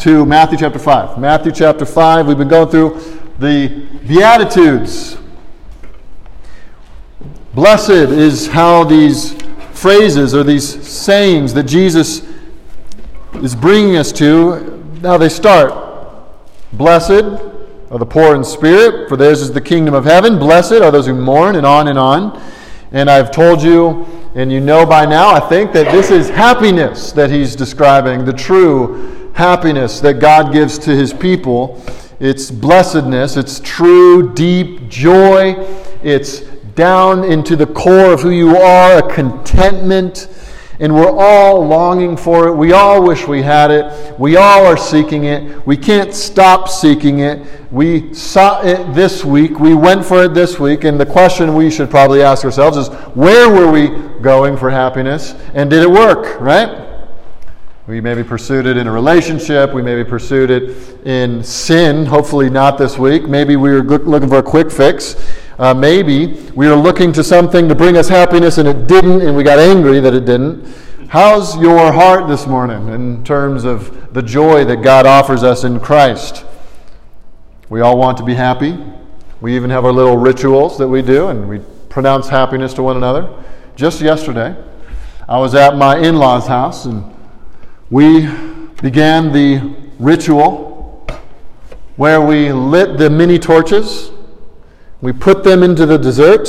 [0.00, 1.18] to Matthew chapter 5.
[1.18, 2.98] Matthew chapter 5, we've been going through
[3.38, 5.18] the Beatitudes.
[7.54, 9.34] Blessed is how these
[9.72, 12.26] phrases or these sayings that Jesus
[13.34, 15.70] is bringing us to, now they start.
[16.72, 17.38] Blessed
[17.90, 20.38] are the poor in spirit, for theirs is the kingdom of heaven.
[20.38, 22.42] Blessed are those who mourn, and on and on.
[22.92, 27.12] And I've told you, and you know by now, I think, that this is happiness
[27.12, 31.82] that he's describing, the true happiness that God gives to his people.
[32.20, 35.54] It's blessedness, it's true, deep joy,
[36.02, 36.40] it's
[36.74, 40.28] down into the core of who you are, a contentment
[40.80, 42.54] and we're all longing for it.
[42.54, 44.18] We all wish we had it.
[44.18, 45.66] We all are seeking it.
[45.66, 47.46] We can't stop seeking it.
[47.70, 49.60] We saw it this week.
[49.60, 50.84] We went for it this week.
[50.84, 53.88] And the question we should probably ask ourselves is where were we
[54.22, 55.34] going for happiness?
[55.52, 56.79] And did it work, right?
[57.86, 59.72] We maybe pursued it in a relationship.
[59.72, 62.04] We maybe pursued it in sin.
[62.04, 63.24] Hopefully, not this week.
[63.24, 65.16] Maybe we were looking for a quick fix.
[65.58, 69.36] Uh, maybe we were looking to something to bring us happiness and it didn't, and
[69.36, 70.66] we got angry that it didn't.
[71.08, 75.80] How's your heart this morning in terms of the joy that God offers us in
[75.80, 76.44] Christ?
[77.68, 78.78] We all want to be happy.
[79.40, 82.96] We even have our little rituals that we do, and we pronounce happiness to one
[82.96, 83.28] another.
[83.74, 84.54] Just yesterday,
[85.28, 87.04] I was at my in law's house, and
[87.90, 88.28] we
[88.80, 91.06] began the ritual
[91.96, 94.10] where we lit the mini torches
[95.00, 96.48] we put them into the dessert.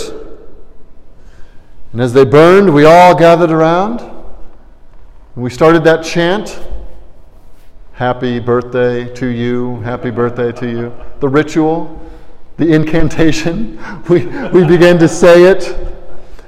[1.93, 4.01] And as they burned, we all gathered around.
[4.01, 6.59] And we started that chant
[7.93, 10.93] Happy birthday to you, happy birthday to you.
[11.19, 12.01] The ritual,
[12.57, 13.77] the incantation.
[14.09, 15.65] We, we began to say it.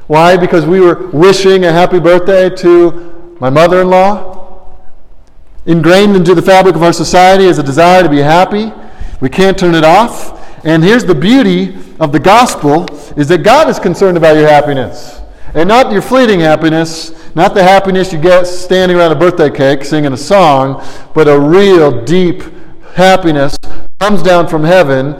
[0.07, 0.35] Why?
[0.35, 4.42] Because we were wishing a happy birthday to my mother in law.
[5.65, 8.73] Ingrained into the fabric of our society is a desire to be happy.
[9.21, 10.39] We can't turn it off.
[10.65, 15.21] And here's the beauty of the gospel is that God is concerned about your happiness.
[15.53, 19.85] And not your fleeting happiness, not the happiness you get standing around a birthday cake
[19.85, 22.43] singing a song, but a real deep
[22.95, 23.57] happiness
[23.99, 25.13] comes down from heaven,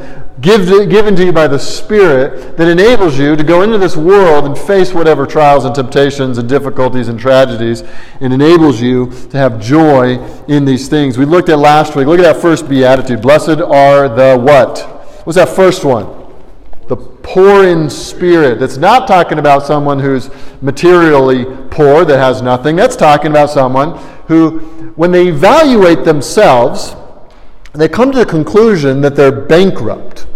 [0.44, 4.58] given to you by the Spirit, that enables you to go into this world and
[4.58, 7.84] face whatever trials and temptations and difficulties and tragedies,
[8.20, 10.18] and enables you to have joy
[10.48, 11.18] in these things.
[11.18, 12.08] We looked at last week.
[12.08, 13.22] Look at that first beatitude.
[13.22, 14.80] Blessed are the what?
[15.26, 16.24] What's that first one?
[16.88, 18.60] the poor in spirit.
[18.60, 20.30] That's not talking about someone who's
[20.62, 22.76] materially poor, that has nothing.
[22.76, 24.60] That's talking about someone who,
[24.96, 26.96] when they evaluate themselves,
[27.74, 30.28] they come to the conclusion that they're bankrupt.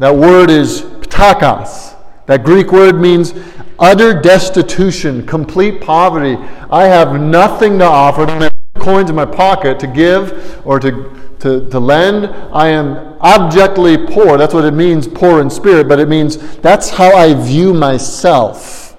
[0.00, 1.94] That word is ptochos.
[2.26, 3.34] That Greek word means
[3.78, 6.36] utter destitution, complete poverty.
[6.70, 8.22] I have nothing to offer.
[8.22, 12.26] I don't have coins in my pocket to give or to to, to lend.
[12.54, 14.38] I am abjectly poor.
[14.38, 18.96] That's what it means, poor in spirit, but it means that's how I view myself.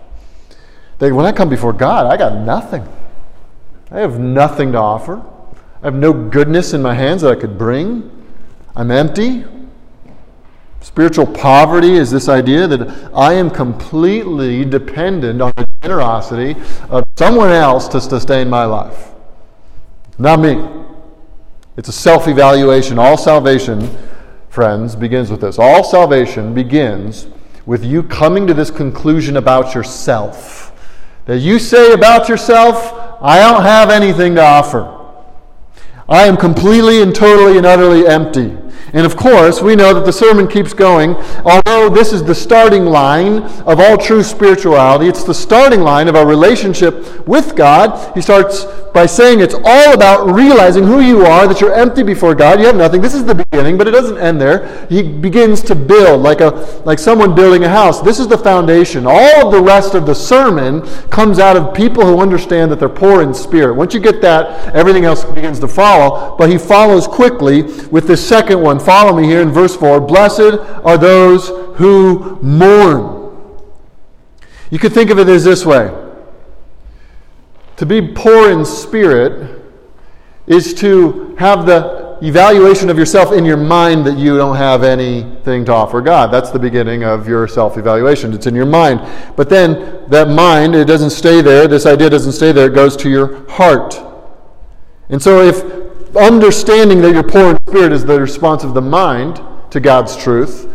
[0.99, 2.87] That when I come before God, I got nothing.
[3.89, 5.23] I have nothing to offer.
[5.81, 8.09] I have no goodness in my hands that I could bring.
[8.75, 9.45] I'm empty.
[10.81, 16.55] Spiritual poverty is this idea that I am completely dependent on the generosity
[16.89, 19.11] of someone else to sustain my life.
[20.17, 20.67] Not me.
[21.77, 22.97] It's a self evaluation.
[22.97, 23.95] All salvation,
[24.49, 25.59] friends, begins with this.
[25.59, 27.27] All salvation begins
[27.67, 30.73] with you coming to this conclusion about yourself.
[31.25, 34.97] That you say about yourself, I don't have anything to offer.
[36.09, 38.57] I am completely and totally and utterly empty.
[38.93, 41.15] And of course, we know that the sermon keeps going.
[41.45, 46.15] Although this is the starting line of all true spirituality, it's the starting line of
[46.15, 48.13] our relationship with God.
[48.15, 52.35] He starts by saying it's all about realizing who you are, that you're empty before
[52.35, 53.01] God, you have nothing.
[53.01, 54.85] This is the beginning, but it doesn't end there.
[54.87, 56.49] He begins to build like a
[56.85, 58.01] like someone building a house.
[58.01, 59.05] This is the foundation.
[59.07, 62.89] All of the rest of the sermon comes out of people who understand that they're
[62.89, 63.75] poor in spirit.
[63.75, 66.35] Once you get that, everything else begins to follow.
[66.35, 70.59] But he follows quickly with the second one follow me here in verse 4 Blessed
[70.83, 71.47] are those
[71.77, 73.21] who mourn.
[74.69, 75.93] You could think of it as this way
[77.77, 79.61] To be poor in spirit
[80.47, 85.65] is to have the evaluation of yourself in your mind that you don't have anything
[85.65, 86.31] to offer God.
[86.31, 88.33] That's the beginning of your self evaluation.
[88.33, 89.01] It's in your mind.
[89.35, 91.67] But then that mind, it doesn't stay there.
[91.67, 92.67] This idea doesn't stay there.
[92.67, 93.99] It goes to your heart.
[95.09, 95.80] And so if
[96.15, 99.41] understanding that you're poor in spirit is the response of the mind
[99.71, 100.67] to God's truth.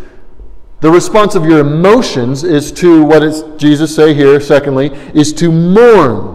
[0.80, 5.50] The response of your emotions is to what does Jesus say here, secondly, is to
[5.50, 6.34] mourn.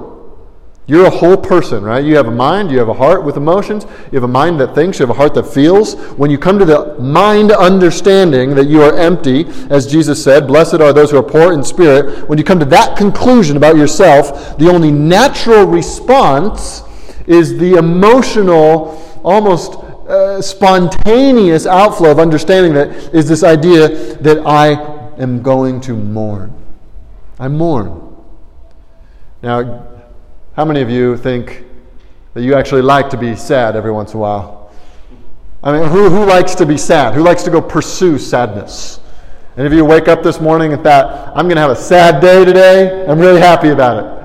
[0.87, 2.03] You're a whole person, right?
[2.03, 4.75] You have a mind, you have a heart with emotions, you have a mind that
[4.75, 5.93] thinks, you have a heart that feels.
[6.17, 10.81] When you come to the mind understanding that you are empty, as Jesus said, blessed
[10.81, 14.57] are those who are poor in spirit, when you come to that conclusion about yourself,
[14.57, 16.83] the only natural response
[17.27, 19.75] is the emotional, almost
[20.09, 24.71] uh, spontaneous outflow of understanding that is this idea that I
[25.17, 26.53] am going to mourn.
[27.39, 28.15] I mourn.
[29.41, 29.87] Now,
[30.53, 31.63] how many of you think
[32.33, 34.71] that you actually like to be sad every once in a while?
[35.63, 37.13] I mean, who, who likes to be sad?
[37.13, 38.99] Who likes to go pursue sadness?
[39.57, 42.21] And if you wake up this morning and thought, I'm going to have a sad
[42.21, 44.20] day today, I'm really happy about it.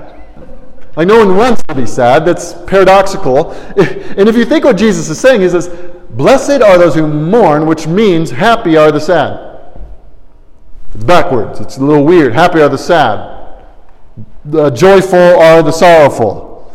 [0.97, 2.25] Like, no one wants to be sad.
[2.25, 3.51] That's paradoxical.
[4.17, 5.69] And if you think what Jesus is saying, he says,
[6.09, 9.77] Blessed are those who mourn, which means happy are the sad.
[10.95, 11.59] It's backwards.
[11.59, 12.33] It's a little weird.
[12.33, 13.37] Happy are the sad
[14.47, 16.71] the joyful are the sorrowful.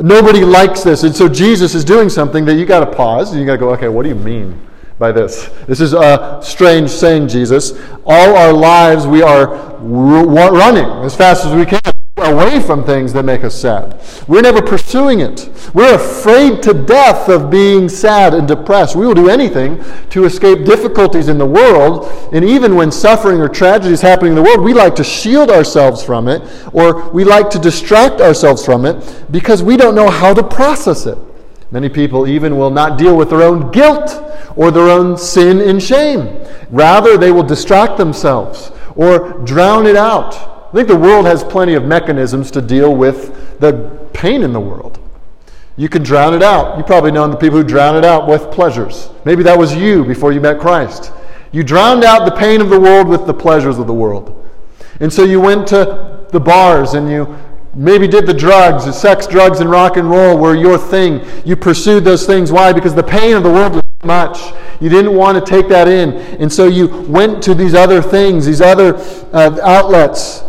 [0.00, 1.02] Nobody likes this.
[1.02, 3.58] And so Jesus is doing something that you got to pause and you got to
[3.58, 4.68] go, okay, what do you mean
[4.98, 5.48] by this?
[5.66, 7.72] This is a strange saying, Jesus.
[8.06, 13.24] All our lives we are running as fast as we can away from things that
[13.24, 14.00] make us sad.
[14.28, 15.48] We're never pursuing it.
[15.74, 18.96] We're afraid to death of being sad and depressed.
[18.96, 22.06] We will do anything to escape difficulties in the world.
[22.32, 25.50] And even when suffering or tragedy is happening in the world, we like to shield
[25.50, 30.10] ourselves from it or we like to distract ourselves from it because we don't know
[30.10, 31.18] how to process it.
[31.70, 34.22] Many people even will not deal with their own guilt
[34.56, 36.44] or their own sin and shame.
[36.70, 41.74] Rather, they will distract themselves or drown it out I think the world has plenty
[41.74, 45.00] of mechanisms to deal with the pain in the world.
[45.76, 46.78] You can drown it out.
[46.78, 49.10] You probably know the people who drown it out with pleasures.
[49.24, 51.10] Maybe that was you before you met Christ.
[51.50, 54.48] You drowned out the pain of the world with the pleasures of the world.
[55.00, 57.36] And so you went to the bars and you
[57.74, 61.26] maybe did the drugs, the sex, drugs, and rock and roll were your thing.
[61.44, 62.52] You pursued those things.
[62.52, 62.72] Why?
[62.72, 64.52] Because the pain of the world was too much.
[64.80, 66.12] You didn't want to take that in.
[66.40, 68.94] And so you went to these other things, these other
[69.32, 70.44] uh, outlets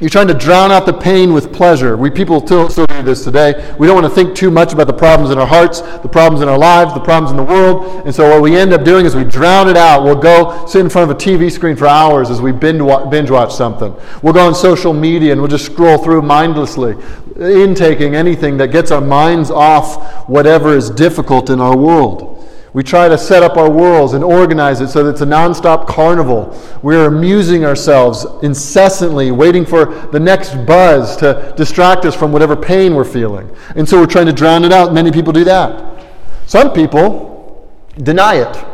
[0.00, 1.94] you're trying to drown out the pain with pleasure.
[1.94, 3.74] We people still, still do this today.
[3.78, 6.40] We don't want to think too much about the problems in our hearts, the problems
[6.42, 8.06] in our lives, the problems in the world.
[8.06, 10.02] And so what we end up doing is we drown it out.
[10.02, 13.54] We'll go sit in front of a TV screen for hours as we binge watch
[13.54, 13.94] something.
[14.22, 16.96] We'll go on social media and we'll just scroll through mindlessly,
[17.38, 22.39] intaking anything that gets our minds off whatever is difficult in our world.
[22.72, 25.88] We try to set up our worlds and organize it so that it's a nonstop
[25.88, 26.56] carnival.
[26.82, 32.94] We're amusing ourselves incessantly, waiting for the next buzz to distract us from whatever pain
[32.94, 33.50] we're feeling.
[33.74, 34.92] And so we're trying to drown it out.
[34.92, 36.06] Many people do that.
[36.46, 38.64] Some people deny it.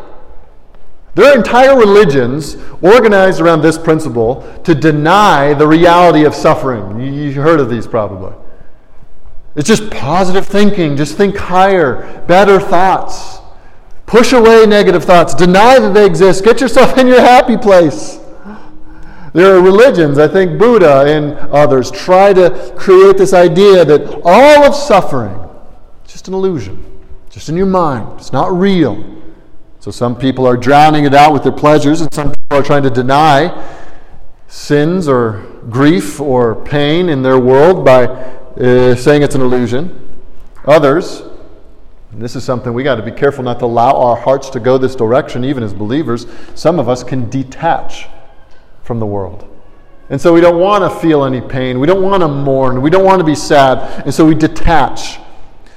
[1.14, 7.00] There are entire religions organized around this principle to deny the reality of suffering.
[7.00, 8.34] You've heard of these probably.
[9.54, 13.38] It's just positive thinking, just think higher, better thoughts.
[14.06, 15.34] Push away negative thoughts.
[15.34, 16.44] Deny that they exist.
[16.44, 18.20] Get yourself in your happy place.
[19.32, 24.64] There are religions, I think Buddha and others, try to create this idea that all
[24.64, 25.38] of suffering
[26.06, 26.82] is just an illusion,
[27.28, 28.18] just in your mind.
[28.18, 29.04] It's not real.
[29.80, 32.82] So some people are drowning it out with their pleasures, and some people are trying
[32.84, 33.52] to deny
[34.48, 40.18] sins or grief or pain in their world by uh, saying it's an illusion.
[40.64, 41.24] Others
[42.16, 44.58] and this is something we got to be careful not to allow our hearts to
[44.58, 46.26] go this direction, even as believers.
[46.54, 48.06] Some of us can detach
[48.82, 49.46] from the world.
[50.08, 51.78] And so we don't want to feel any pain.
[51.78, 52.80] We don't want to mourn.
[52.80, 54.06] We don't want to be sad.
[54.06, 55.18] And so we detach.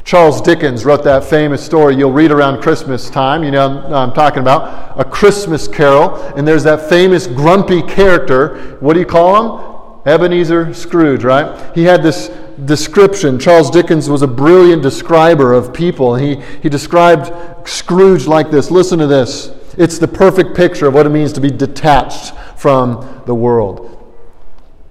[0.06, 3.44] Charles Dickens wrote that famous story you'll read around Christmas time.
[3.44, 6.16] You know, I'm talking about a Christmas carol.
[6.38, 8.78] And there's that famous grumpy character.
[8.80, 10.10] What do you call him?
[10.10, 11.75] Ebenezer Scrooge, right?
[11.75, 12.30] He had this
[12.66, 13.39] description.
[13.39, 16.16] Charles Dickens was a brilliant describer of people.
[16.16, 17.32] He, he described
[17.68, 18.72] Scrooge like this.
[18.72, 19.51] Listen to this.
[19.78, 23.96] It's the perfect picture of what it means to be detached from the world.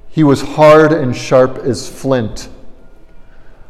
[0.08, 2.48] He was hard and sharp as flint,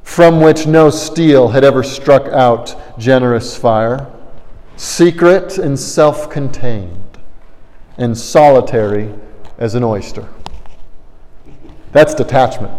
[0.02, 4.10] from which no steel had ever struck out generous fire,
[4.76, 7.18] secret and self contained,
[7.96, 9.12] and solitary
[9.58, 10.28] as an oyster.
[11.92, 12.72] That's detachment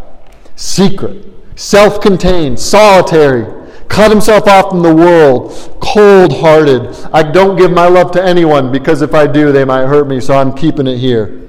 [0.59, 1.25] secret,
[1.55, 3.45] self contained, solitary,
[3.87, 5.51] cut himself off from the world,
[5.81, 6.93] cold hearted.
[7.13, 10.19] I don't give my love to anyone because if I do, they might hurt me,
[10.19, 11.47] so I'm keeping it here.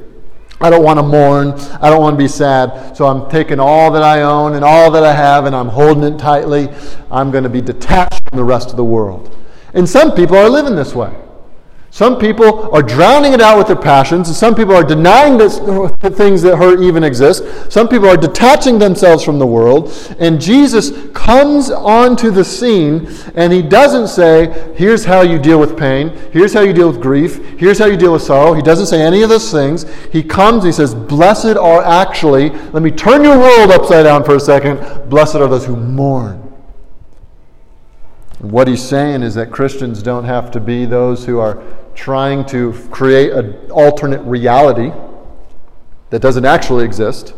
[0.60, 1.52] I don't want to mourn.
[1.80, 2.96] I don't want to be sad.
[2.96, 6.04] So I'm taking all that I own and all that I have and I'm holding
[6.04, 6.68] it tightly.
[7.10, 9.34] I'm going to be detached from the rest of the world.
[9.72, 11.14] And some people are living this way.
[11.92, 16.12] Some people are drowning it out with their passions, and some people are denying the
[16.14, 17.42] things that hurt even exist.
[17.70, 23.52] Some people are detaching themselves from the world, and Jesus comes onto the scene, and
[23.52, 27.44] he doesn't say, Here's how you deal with pain, here's how you deal with grief,
[27.58, 28.54] here's how you deal with sorrow.
[28.54, 29.84] He doesn't say any of those things.
[30.12, 34.36] He comes, he says, Blessed are actually, let me turn your world upside down for
[34.36, 36.40] a second, blessed are those who mourn.
[38.40, 41.62] What he's saying is that Christians don't have to be those who are
[42.00, 44.90] trying to create an alternate reality
[46.08, 47.34] that doesn't actually exist.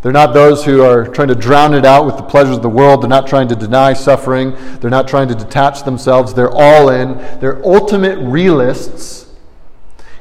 [0.00, 2.70] They're not those who are trying to drown it out with the pleasures of the
[2.70, 3.02] world.
[3.02, 4.56] They're not trying to deny suffering.
[4.80, 6.32] They're not trying to detach themselves.
[6.32, 7.18] They're all in.
[7.38, 9.26] They're ultimate realists.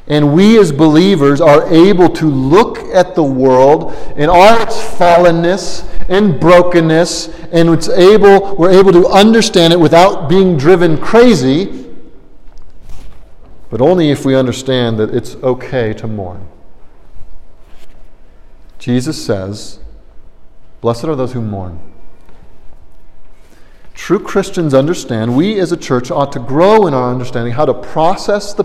[0.06, 5.88] And we as believers are able to look at the world in all its fallenness
[6.10, 11.91] and brokenness, and it's able, we're able to understand it without being driven crazy,
[13.72, 16.48] but only if we understand that it's okay to mourn.
[18.78, 19.80] Jesus says,
[20.82, 21.80] Blessed are those who mourn.
[23.96, 27.74] True Christians understand, we as a church ought to grow in our understanding how to
[27.74, 28.64] process the,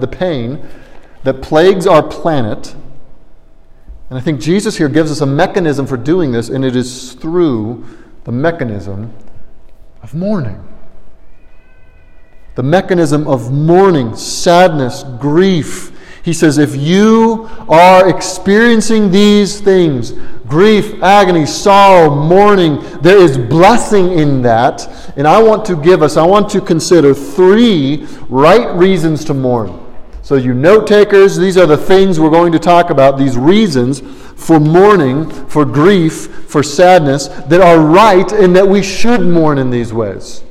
[0.00, 0.66] the pain
[1.22, 2.74] that plagues our planet
[4.10, 7.12] and I think Jesus here gives us a mechanism for doing this, and it is
[7.14, 7.84] through
[8.24, 9.12] the mechanism
[10.02, 10.66] of mourning.
[12.58, 15.92] The mechanism of mourning, sadness, grief.
[16.24, 20.10] He says, if you are experiencing these things
[20.48, 25.14] grief, agony, sorrow, mourning there is blessing in that.
[25.16, 29.78] And I want to give us, I want to consider three right reasons to mourn.
[30.22, 34.00] So, you note takers, these are the things we're going to talk about, these reasons
[34.00, 39.70] for mourning, for grief, for sadness, that are right and that we should mourn in
[39.70, 40.42] these ways.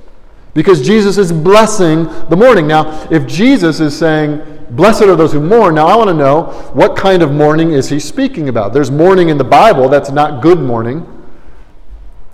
[0.57, 2.65] Because Jesus is blessing the mourning.
[2.65, 6.45] Now, if Jesus is saying, Blessed are those who mourn, now I want to know
[6.73, 8.73] what kind of mourning is he speaking about?
[8.73, 11.05] There's mourning in the Bible that's not good mourning.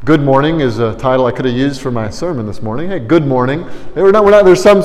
[0.05, 2.91] Good morning is a title I could have used for my sermon this morning.
[2.91, 3.67] Hey, good morning.
[3.93, 4.81] We're not, we're not, there's some,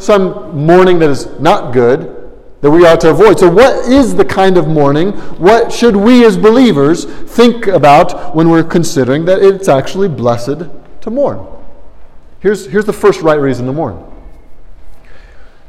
[0.00, 3.40] some mourning that is not good that we ought to avoid.
[3.40, 5.10] So, what is the kind of mourning?
[5.40, 10.60] What should we as believers think about when we're considering that it's actually blessed
[11.00, 11.55] to mourn?
[12.40, 14.12] Here's, here's the first right reason to mourn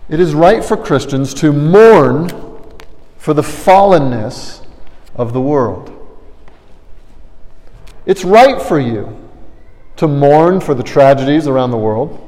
[0.10, 2.30] it is right for Christians to mourn
[3.18, 4.66] for the fallenness
[5.16, 5.94] of the world.
[8.06, 9.18] It's right for you
[9.98, 12.24] to mourn for the tragedies around the world.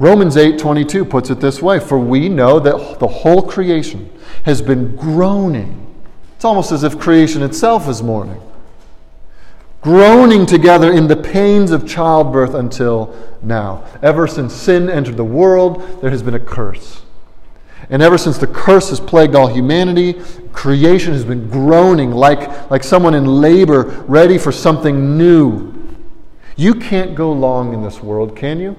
[0.00, 4.10] Romans 8:22 puts it this way, for we know that the whole creation
[4.42, 5.86] has been groaning.
[6.34, 8.40] It's almost as if creation itself is mourning.
[9.84, 13.84] Groaning together in the pains of childbirth until now.
[14.02, 17.02] Ever since sin entered the world, there has been a curse.
[17.90, 20.14] And ever since the curse has plagued all humanity,
[20.54, 25.74] creation has been groaning like, like someone in labor, ready for something new.
[26.56, 28.74] You can't go long in this world, can you?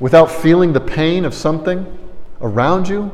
[0.00, 1.98] Without feeling the pain of something
[2.40, 3.12] around you?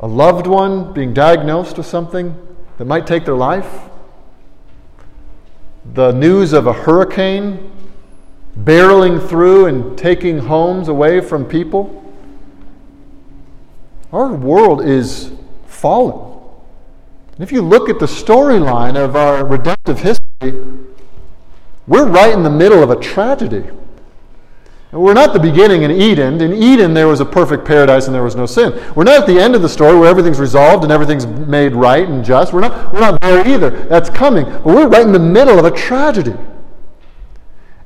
[0.00, 2.34] A loved one being diagnosed with something
[2.78, 3.90] that might take their life?
[5.84, 7.70] The news of a hurricane
[8.58, 11.98] barreling through and taking homes away from people?
[14.12, 15.32] Our world is
[15.66, 16.30] fallen.
[17.38, 20.62] if you look at the storyline of our redemptive history,
[21.86, 23.64] we're right in the middle of a tragedy.
[24.92, 26.38] We're not the beginning in Eden.
[26.42, 28.72] In Eden, there was a perfect paradise and there was no sin.
[28.94, 32.06] We're not at the end of the story where everything's resolved and everything's made right
[32.06, 32.52] and just.
[32.52, 33.70] We're not, we're not there either.
[33.70, 34.44] That's coming.
[34.44, 36.34] But we're right in the middle of a tragedy.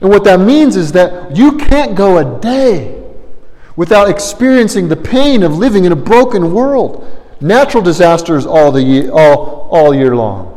[0.00, 3.04] And what that means is that you can't go a day
[3.76, 7.06] without experiencing the pain of living in a broken world.
[7.40, 10.55] Natural disasters all, the year, all, all year long.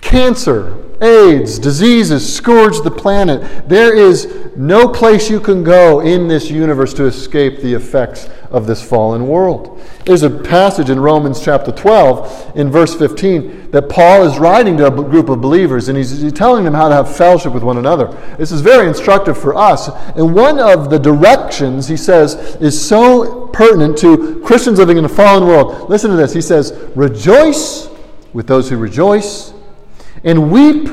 [0.00, 3.68] Cancer, AIDS, diseases scourge the planet.
[3.68, 8.66] There is no place you can go in this universe to escape the effects of
[8.66, 9.82] this fallen world.
[10.06, 14.86] There's a passage in Romans chapter 12, in verse 15, that Paul is writing to
[14.86, 18.06] a group of believers and he's, telling them how to have fellowship with one another.
[18.38, 19.88] This is very instructive for us.
[20.16, 25.08] And one of the directions, he says, is so pertinent to Christians living in a
[25.08, 25.90] fallen world.
[25.90, 26.32] Listen to this.
[26.32, 27.88] He says, Rejoice
[28.32, 29.52] with those who rejoice
[30.24, 30.88] and weep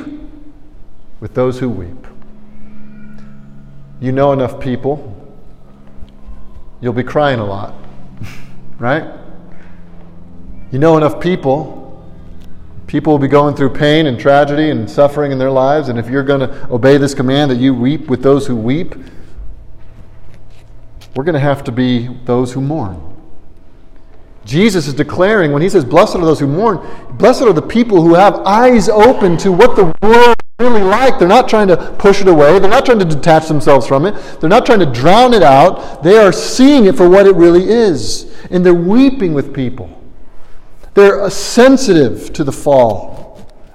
[1.22, 2.08] with those who weep.
[4.02, 5.18] You know enough people,
[6.82, 7.74] you'll be crying a lot,
[8.80, 9.06] right?
[10.72, 12.06] You know enough people,
[12.88, 16.10] people will be going through pain and tragedy and suffering in their lives, and if
[16.10, 18.96] you're going to obey this command that you weep with those who weep,
[21.16, 23.11] we're going to have to be those who mourn.
[24.46, 26.80] Jesus is declaring, when he says, Blessed are those who mourn,
[27.18, 31.20] blessed are the people who have eyes open to what the world really like.
[31.20, 32.58] They're not trying to push it away.
[32.60, 34.14] They're not trying to detach themselves from it.
[34.40, 36.04] They're not trying to drown it out.
[36.04, 38.36] They are seeing it for what it really is.
[38.50, 40.02] And they're weeping with people.
[40.94, 43.11] They're sensitive to the fall.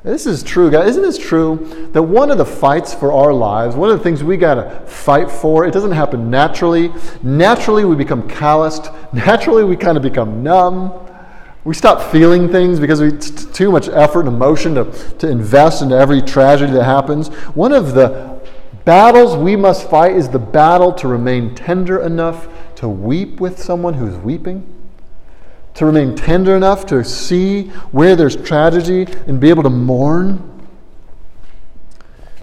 [0.07, 0.91] This is true, guys.
[0.91, 4.23] Isn't this true that one of the fights for our lives, one of the things
[4.23, 6.93] we got to fight for, it doesn't happen naturally.
[7.25, 8.89] Naturally, we become calloused.
[9.13, 10.93] Naturally, we kind of become numb.
[11.65, 14.85] We stop feeling things because it's too much effort and emotion to,
[15.19, 17.27] to invest into every tragedy that happens.
[17.57, 18.41] One of the
[18.85, 22.47] battles we must fight is the battle to remain tender enough
[22.77, 24.73] to weep with someone who's weeping
[25.76, 30.42] to remain tender enough to see where there's tragedy and be able to mourn.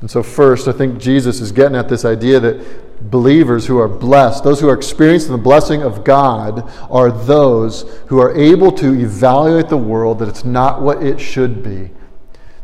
[0.01, 3.87] And so, first, I think Jesus is getting at this idea that believers who are
[3.87, 8.93] blessed, those who are experiencing the blessing of God, are those who are able to
[8.93, 11.89] evaluate the world that it's not what it should be,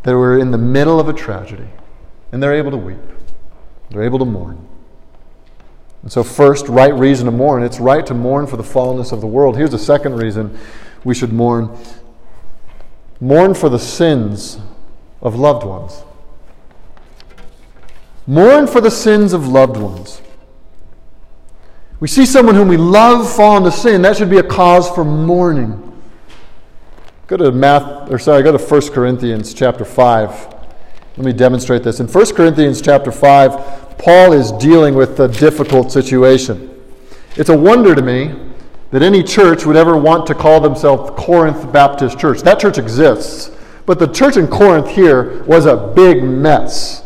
[0.03, 1.67] that we're in the middle of a tragedy,
[2.31, 2.99] and they're able to weep,
[3.89, 4.68] they're able to mourn.
[6.01, 7.63] And so, first, right reason to mourn.
[7.63, 9.57] It's right to mourn for the fallenness of the world.
[9.57, 10.57] Here's the second reason
[11.03, 11.77] we should mourn
[13.21, 14.59] mourn for the sins
[15.21, 16.03] of loved ones.
[18.25, 20.21] Mourn for the sins of loved ones.
[21.99, 24.01] We see someone whom we love fall into sin.
[24.03, 25.85] That should be a cause for mourning.
[27.27, 30.58] Go to math, or sorry, go to 1 Corinthians chapter 5.
[31.17, 31.99] Let me demonstrate this.
[31.99, 36.69] In 1 Corinthians chapter 5, Paul is dealing with a difficult situation.
[37.35, 38.33] It's a wonder to me
[38.91, 42.41] that any church would ever want to call themselves Corinth Baptist Church.
[42.41, 43.51] That church exists,
[43.85, 47.03] but the church in Corinth here was a big mess.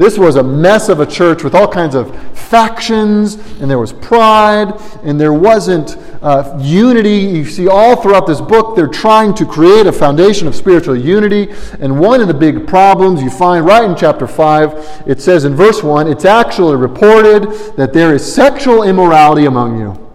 [0.00, 3.92] This was a mess of a church with all kinds of factions, and there was
[3.92, 7.18] pride, and there wasn't uh, unity.
[7.18, 11.52] You see, all throughout this book, they're trying to create a foundation of spiritual unity.
[11.80, 15.54] And one of the big problems you find right in chapter 5, it says in
[15.54, 17.42] verse 1 it's actually reported
[17.76, 20.10] that there is sexual immorality among you,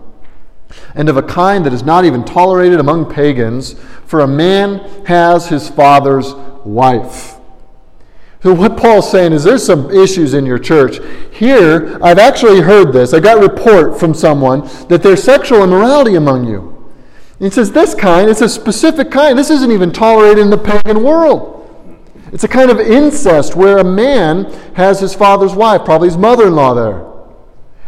[0.96, 3.76] and of a kind that is not even tolerated among pagans,
[4.08, 6.34] for a man has his father's
[6.66, 7.35] wife.
[8.54, 11.00] What Paul's saying is there's some issues in your church.
[11.32, 13.14] Here, I've actually heard this.
[13.14, 16.72] I got report from someone that there's sexual immorality among you.
[17.40, 19.38] He says, This kind, it's a specific kind.
[19.38, 21.54] This isn't even tolerated in the pagan world.
[22.32, 26.48] It's a kind of incest where a man has his father's wife, probably his mother
[26.48, 27.06] in law there.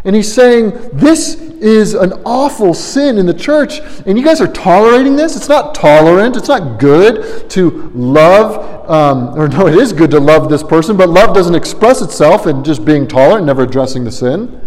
[0.04, 4.52] And he's saying, This is an awful sin in the church, and you guys are
[4.52, 5.36] tolerating this?
[5.36, 6.38] It's not tolerant.
[6.38, 10.96] It's not good to love, um, or no, it is good to love this person,
[10.98, 14.62] but love doesn't express itself in just being tolerant, never addressing the sin.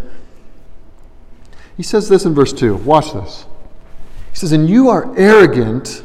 [1.77, 2.77] He says this in verse 2.
[2.77, 3.47] Watch this.
[4.33, 6.05] He says, And you are arrogant.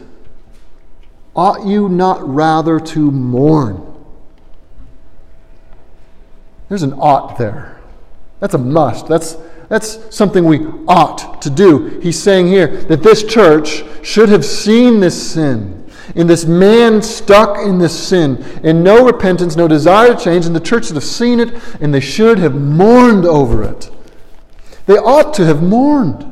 [1.35, 3.93] Ought you not rather to mourn?
[6.69, 7.81] There's an ought there.
[8.39, 9.07] That's a must.
[9.07, 11.99] That's, that's something we ought to do.
[11.99, 15.84] He's saying here that this church should have seen this sin.
[16.13, 20.55] In this man stuck in this sin, and no repentance, no desire to change, and
[20.55, 23.89] the church should have seen it, and they should have mourned over it.
[24.85, 26.31] They ought to have mourned.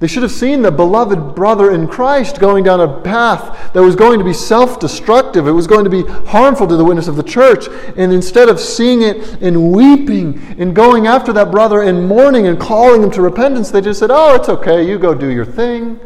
[0.00, 3.94] They should have seen the beloved brother in Christ going down a path that was
[3.94, 5.46] going to be self destructive.
[5.46, 7.66] It was going to be harmful to the witness of the church.
[7.98, 12.58] And instead of seeing it and weeping and going after that brother and mourning and
[12.58, 14.88] calling him to repentance, they just said, Oh, it's okay.
[14.88, 16.00] You go do your thing.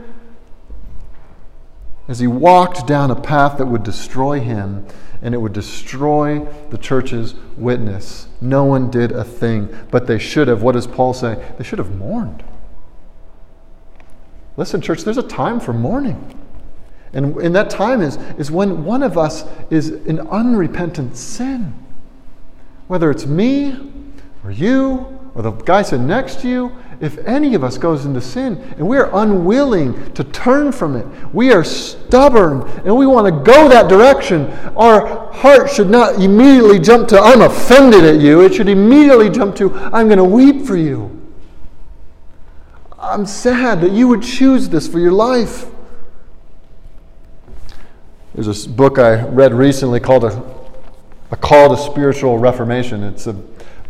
[2.06, 4.86] As he walked down a path that would destroy him
[5.22, 8.28] and it would destroy the church's witness.
[8.42, 10.62] No one did a thing, but they should have.
[10.62, 11.42] What does Paul say?
[11.56, 12.44] They should have mourned.
[14.58, 16.38] Listen, church, there's a time for mourning.
[17.14, 21.72] And, and that time is, is when one of us is in unrepentant sin.
[22.86, 23.78] Whether it's me
[24.44, 28.20] or you or the guy sitting next to you, if any of us goes into
[28.20, 33.26] sin and we are unwilling to turn from it, we are stubborn and we want
[33.26, 38.42] to go that direction, our heart should not immediately jump to, I'm offended at you.
[38.42, 41.20] It should immediately jump to, I'm going to weep for you.
[42.98, 45.66] I'm sad that you would choose this for your life.
[48.34, 50.42] There's a book I read recently called A,
[51.30, 53.02] a Call to Spiritual Reformation.
[53.02, 53.34] It's a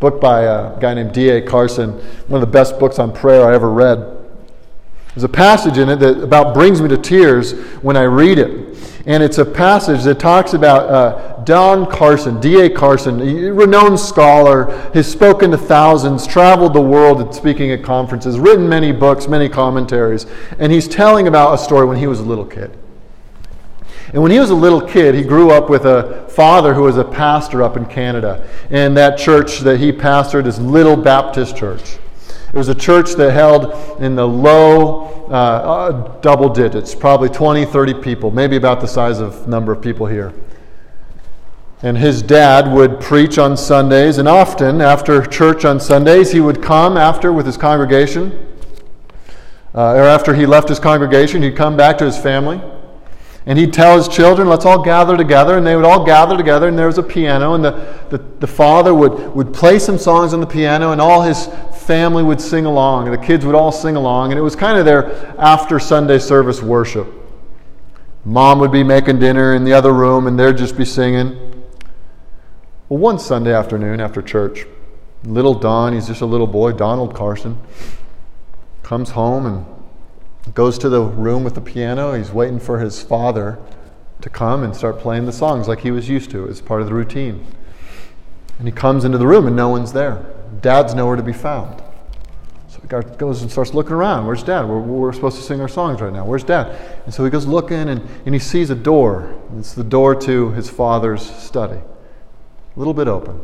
[0.04, 1.40] book by a guy named D.A.
[1.40, 1.92] Carson,
[2.28, 3.98] one of the best books on prayer I ever read.
[5.14, 8.76] There's a passage in it that about brings me to tears when I read it.
[9.06, 12.68] And it's a passage that talks about uh, Don Carson, D.A.
[12.68, 18.68] Carson, a renowned scholar, has spoken to thousands, traveled the world speaking at conferences, written
[18.68, 20.26] many books, many commentaries.
[20.58, 22.76] And he's telling about a story when he was a little kid.
[24.14, 26.96] And when he was a little kid, he grew up with a father who was
[26.96, 28.48] a pastor up in Canada.
[28.70, 31.98] And that church that he pastored is Little Baptist Church.
[32.28, 37.64] It was a church that held in the low uh, uh, double digits, probably 20,
[37.64, 40.32] 30 people, maybe about the size of number of people here.
[41.82, 46.62] And his dad would preach on Sundays, and often after church on Sundays, he would
[46.62, 48.46] come after with his congregation.
[49.74, 52.62] Uh, or after he left his congregation, he'd come back to his family.
[53.46, 55.58] And he'd tell his children, let's all gather together.
[55.58, 57.54] And they would all gather together, and there was a piano.
[57.54, 57.72] And the,
[58.08, 61.48] the, the father would, would play some songs on the piano, and all his
[61.84, 64.78] family would sing along, and the kids would all sing along, and it was kind
[64.78, 67.06] of their after Sunday service worship.
[68.24, 71.32] Mom would be making dinner in the other room, and they'd just be singing.
[72.88, 74.66] Well, one Sunday afternoon after church,
[75.24, 77.58] little Don, he's just a little boy, Donald Carson,
[78.82, 79.66] comes home and
[80.52, 82.12] goes to the room with the piano.
[82.12, 83.58] He's waiting for his father
[84.20, 86.86] to come and start playing the songs like he was used to as part of
[86.86, 87.46] the routine.
[88.58, 90.24] And he comes into the room and no one's there.
[90.60, 91.82] Dad's nowhere to be found.
[92.68, 94.26] So he goes and starts looking around.
[94.26, 94.68] Where's Dad?
[94.68, 96.24] We're, we're supposed to sing our songs right now.
[96.24, 97.00] Where's Dad?
[97.04, 99.34] And so he goes looking and, and he sees a door.
[99.58, 103.40] It's the door to his father's study, a little bit open.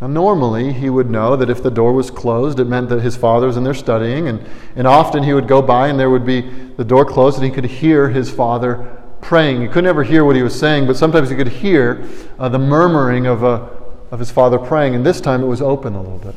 [0.00, 3.16] Now, normally, he would know that if the door was closed, it meant that his
[3.16, 6.26] father was in there studying, and, and often he would go by and there would
[6.26, 9.62] be the door closed, and he could hear his father praying.
[9.62, 12.06] He could never hear what he was saying, but sometimes he could hear
[12.38, 13.70] uh, the murmuring of a,
[14.10, 16.34] of his father praying, and this time it was open a little bit.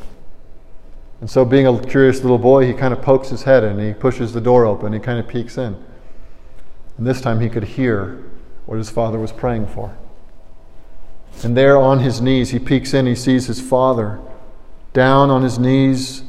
[1.20, 3.92] And so, being a curious little boy, he kind of pokes his head in, he
[3.92, 5.76] pushes the door open, he kind of peeks in.
[6.96, 8.24] And this time he could hear
[8.64, 9.94] what his father was praying for.
[11.44, 14.20] And there on his knees, he peeks in, he sees his father
[14.92, 16.22] down on his knees,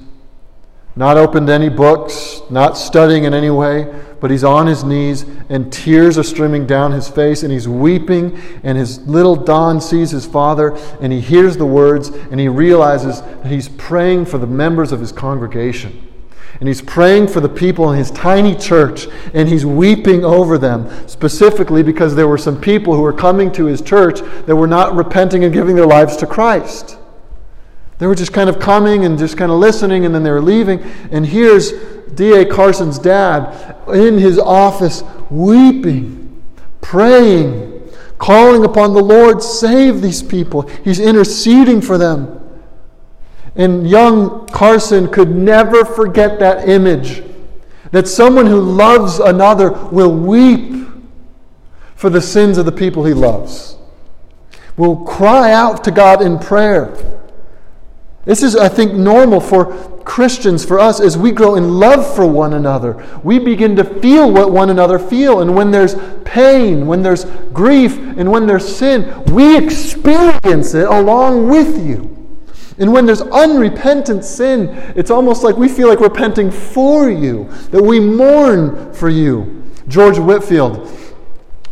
[0.96, 5.74] not opened any books, not studying in any way, but he's on his knees and
[5.74, 8.40] tears are streaming down his face and he's weeping.
[8.64, 13.22] And his little Don sees his father and he hears the words and he realizes
[13.22, 16.11] that he's praying for the members of his congregation.
[16.60, 21.08] And he's praying for the people in his tiny church and he's weeping over them,
[21.08, 24.96] specifically because there were some people who were coming to his church that were not
[24.96, 26.98] repenting and giving their lives to Christ.
[28.02, 30.42] They were just kind of coming and just kind of listening, and then they were
[30.42, 30.82] leaving.
[31.12, 31.72] And here's
[32.16, 32.46] D.A.
[32.46, 36.44] Carson's dad in his office weeping,
[36.82, 40.64] praying, calling upon the Lord, save these people.
[40.84, 42.41] He's interceding for them.
[43.56, 47.24] And young Carson could never forget that image
[47.92, 50.88] that someone who loves another will weep
[51.96, 53.76] for the sins of the people he loves,
[54.78, 56.96] will cry out to God in prayer.
[58.24, 62.26] This is, I think, normal for Christians, for us, as we grow in love for
[62.26, 63.06] one another.
[63.24, 65.42] We begin to feel what one another feel.
[65.42, 71.50] And when there's pain, when there's grief, and when there's sin, we experience it along
[71.50, 72.21] with you.
[72.82, 77.82] And when there's unrepentant sin, it's almost like we feel like repenting for you, that
[77.82, 79.64] we mourn for you.
[79.88, 80.90] George Whitefield,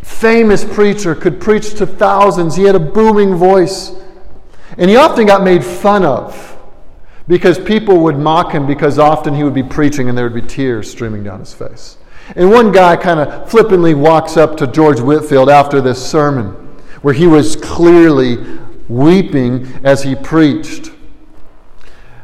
[0.02, 2.54] famous preacher, could preach to thousands.
[2.54, 3.90] He had a booming voice.
[4.78, 6.56] And he often got made fun of
[7.26, 10.46] because people would mock him because often he would be preaching and there would be
[10.46, 11.98] tears streaming down his face.
[12.36, 16.52] And one guy kind of flippantly walks up to George Whitefield after this sermon
[17.02, 18.38] where he was clearly
[18.88, 20.92] weeping as he preached.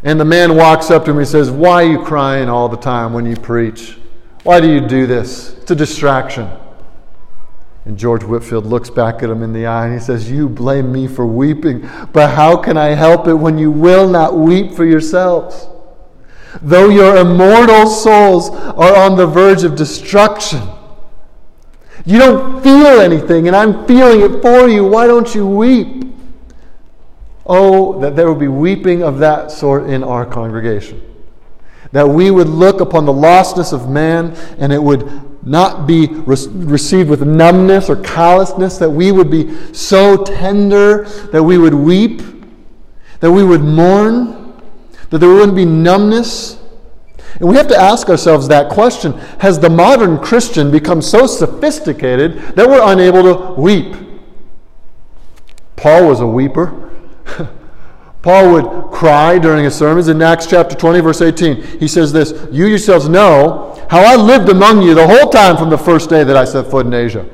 [0.06, 2.76] And the man walks up to him and says, Why are you crying all the
[2.76, 3.98] time when you preach?
[4.44, 5.58] Why do you do this?
[5.58, 6.48] It's a distraction.
[7.84, 10.92] And George Whitefield looks back at him in the eye and he says, You blame
[10.92, 11.80] me for weeping,
[12.12, 15.66] but how can I help it when you will not weep for yourselves?
[16.62, 20.62] Though your immortal souls are on the verge of destruction,
[22.04, 24.84] you don't feel anything, and I'm feeling it for you.
[24.84, 26.15] Why don't you weep?
[27.46, 31.00] Oh, that there would be weeping of that sort in our congregation.
[31.92, 35.08] That we would look upon the lostness of man and it would
[35.46, 41.42] not be re- received with numbness or callousness, that we would be so tender that
[41.42, 42.20] we would weep,
[43.20, 44.60] that we would mourn,
[45.10, 46.58] that there wouldn't be numbness.
[47.38, 52.38] And we have to ask ourselves that question Has the modern Christian become so sophisticated
[52.56, 53.94] that we're unable to weep?
[55.76, 56.85] Paul was a weeper.
[58.22, 60.08] Paul would cry during his sermons.
[60.08, 64.48] In Acts chapter 20, verse 18, he says this You yourselves know how I lived
[64.48, 67.24] among you the whole time from the first day that I set foot in Asia.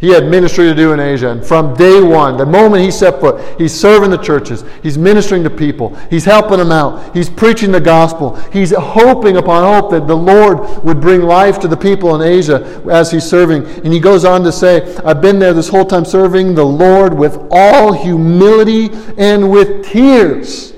[0.00, 1.30] He had ministry to do in Asia.
[1.30, 4.62] And from day one, the moment he set foot, he's serving the churches.
[4.80, 5.96] He's ministering to people.
[6.08, 7.16] He's helping them out.
[7.16, 8.36] He's preaching the gospel.
[8.52, 12.80] He's hoping upon hope that the Lord would bring life to the people in Asia
[12.88, 13.64] as he's serving.
[13.84, 17.12] And he goes on to say, I've been there this whole time serving the Lord
[17.12, 20.74] with all humility and with tears.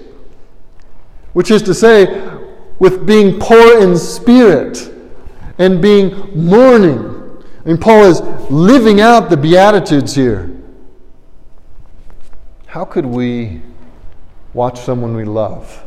[1.34, 2.06] Which is to say,
[2.78, 4.90] with being poor in spirit
[5.58, 7.19] and being mourning
[7.64, 8.20] I mean, Paul is
[8.50, 10.50] living out the Beatitudes here.
[12.66, 13.60] How could we
[14.54, 15.84] watch someone we love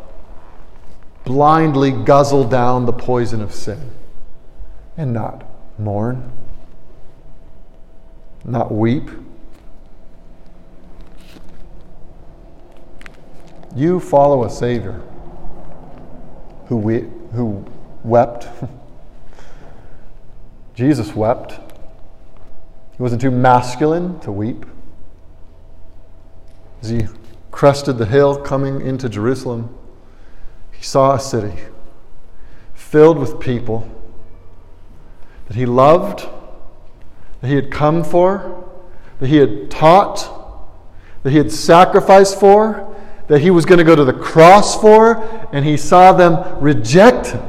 [1.23, 3.91] blindly guzzle down the poison of sin
[4.97, 5.45] and not
[5.79, 6.31] mourn,
[8.43, 9.09] not weep?
[13.75, 15.01] You follow a Savior
[16.67, 16.99] who, we,
[17.31, 17.65] who
[18.03, 18.47] wept.
[20.75, 21.59] Jesus wept.
[22.95, 24.65] He wasn't too masculine to weep.
[26.81, 27.07] As he
[27.51, 29.75] crested the hill coming into Jerusalem,
[30.71, 31.53] he saw a city
[32.73, 33.89] filled with people
[35.47, 36.27] that he loved,
[37.41, 38.69] that he had come for,
[39.19, 40.29] that he had taught,
[41.23, 42.95] that he had sacrificed for,
[43.27, 47.27] that he was going to go to the cross for, and he saw them reject
[47.27, 47.43] him.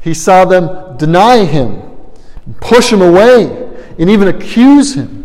[0.00, 1.80] He saw them deny him,
[2.60, 3.63] push him away
[3.98, 5.24] and even accuse him.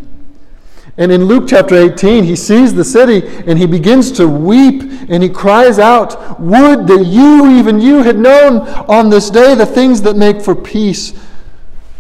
[1.00, 5.24] And in Luke chapter 18, he sees the city and he begins to weep and
[5.24, 10.02] he cries out, Would that you, even you, had known on this day the things
[10.02, 11.14] that make for peace,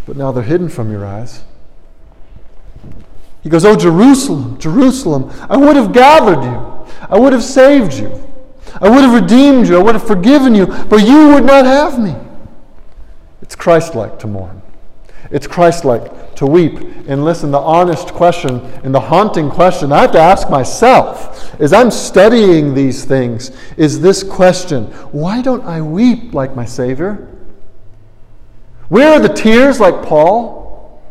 [0.05, 1.43] but now they're hidden from your eyes.
[3.41, 8.11] He goes, Oh, Jerusalem, Jerusalem, I would have gathered you, I would have saved you,
[8.81, 11.97] I would have redeemed you, I would have forgiven you, but you would not have
[11.97, 12.15] me.
[13.41, 14.61] It's Christ like to mourn.
[15.31, 16.79] It's Christ like to weep.
[17.07, 21.73] And listen, the honest question and the haunting question I have to ask myself as
[21.73, 27.27] I'm studying these things is this question Why don't I weep like my Savior?
[28.87, 31.01] Where are the tears like Paul?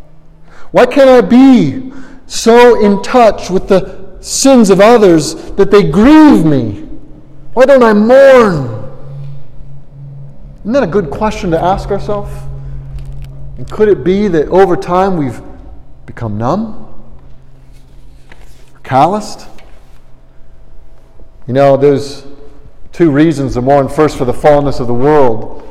[0.73, 1.93] Why can't I be
[2.27, 6.89] so in touch with the sins of others that they grieve me?
[7.55, 8.75] Why don't I mourn?
[10.61, 12.48] Isn't that a good question to ask ourselves?
[13.59, 15.43] And could it be that over time we've
[16.07, 16.87] become numb?
[18.85, 19.47] Calloused?
[21.47, 22.25] You know, there's
[22.93, 23.89] two reasons to mourn.
[23.89, 25.65] First, for the fallenness of the world.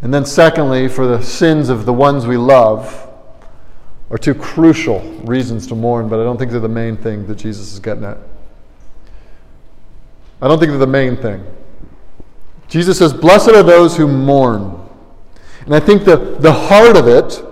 [0.00, 3.08] And then, secondly, for the sins of the ones we love
[4.10, 7.36] are two crucial reasons to mourn, but I don't think they're the main thing that
[7.36, 8.18] Jesus is getting at.
[10.40, 11.44] I don't think they're the main thing.
[12.68, 14.83] Jesus says, Blessed are those who mourn.
[15.64, 17.42] And I think the, the heart of it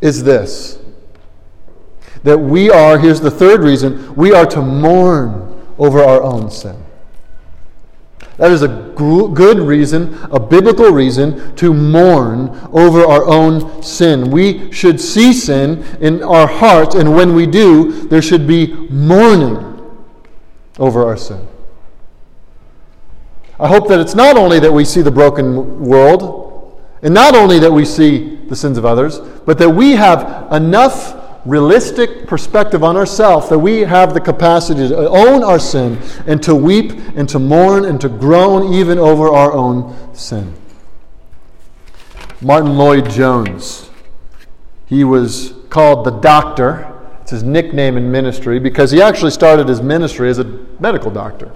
[0.00, 0.78] is this
[2.24, 6.84] that we are, here's the third reason, we are to mourn over our own sin.
[8.38, 14.30] That is a good reason, a biblical reason to mourn over our own sin.
[14.30, 19.80] We should see sin in our hearts, and when we do, there should be mourning
[20.78, 21.46] over our sin.
[23.60, 27.58] I hope that it's not only that we see the broken world, and not only
[27.58, 32.96] that we see the sins of others, but that we have enough realistic perspective on
[32.96, 37.38] ourselves that we have the capacity to own our sin and to weep and to
[37.38, 40.52] mourn and to groan even over our own sin.
[42.40, 43.88] Martyn Lloyd-Jones,
[44.86, 46.92] he was called the doctor.
[47.22, 50.44] It's his nickname in ministry because he actually started his ministry as a
[50.80, 51.52] medical doctor.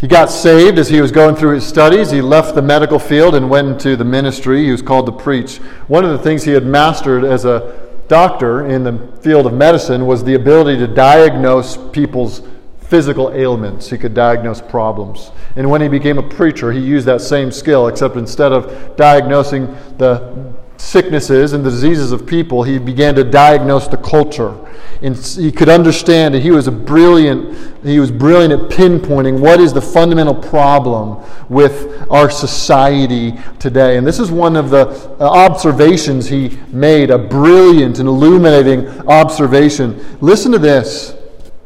[0.00, 2.10] He got saved as he was going through his studies.
[2.10, 4.64] He left the medical field and went into the ministry.
[4.64, 5.56] He was called to preach.
[5.88, 10.06] One of the things he had mastered as a doctor in the field of medicine
[10.06, 12.42] was the ability to diagnose people's
[12.78, 13.90] physical ailments.
[13.90, 15.32] He could diagnose problems.
[15.56, 19.74] And when he became a preacher, he used that same skill, except instead of diagnosing
[19.98, 24.56] the sicknesses and the diseases of people, he began to diagnose the culture.
[25.02, 29.60] And he could understand that he was a brilliant, he was brilliant at pinpointing what
[29.60, 33.96] is the fundamental problem with our society today.
[33.96, 34.88] And this is one of the
[35.20, 40.18] uh, observations he made, a brilliant and illuminating observation.
[40.20, 41.14] Listen to this.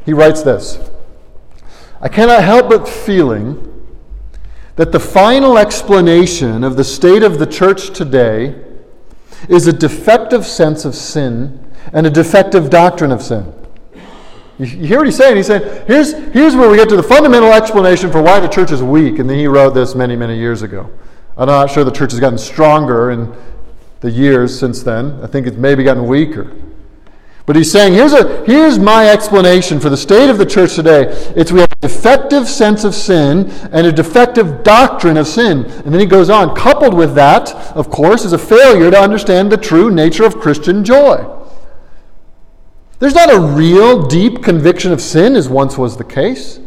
[0.05, 0.91] He writes this
[2.01, 3.67] I cannot help but feeling
[4.77, 8.70] that the final explanation of the state of the church today
[9.49, 13.53] is a defective sense of sin and a defective doctrine of sin.
[14.59, 15.37] You hear what he's saying?
[15.37, 18.71] He's saying, here's, here's where we get to the fundamental explanation for why the church
[18.71, 19.19] is weak.
[19.19, 20.91] And then he wrote this many, many years ago.
[21.39, 23.35] I'm not sure the church has gotten stronger in
[24.01, 25.19] the years since then.
[25.23, 26.53] I think it's maybe gotten weaker.
[27.47, 31.05] But he's saying, here's, a, here's my explanation for the state of the church today.
[31.35, 35.65] It's we have defective sense of sin and a defective doctrine of sin.
[35.65, 39.51] And then he goes on, coupled with that, of course, is a failure to understand
[39.51, 41.27] the true nature of Christian joy.
[42.99, 46.61] There's not a real deep conviction of sin as once was the case.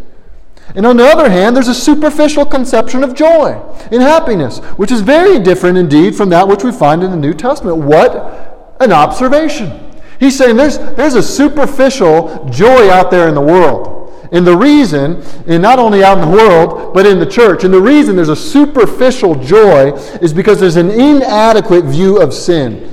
[0.76, 5.02] And on the other hand, there's a superficial conception of joy and happiness, which is
[5.02, 7.78] very different indeed from that which we find in the New Testament.
[7.78, 9.91] What an observation!
[10.19, 14.02] He's saying there's, there's a superficial joy out there in the world.
[14.34, 17.74] And the reason, and not only out in the world, but in the church, and
[17.74, 19.91] the reason there's a superficial joy
[20.22, 22.89] is because there's an inadequate view of sin.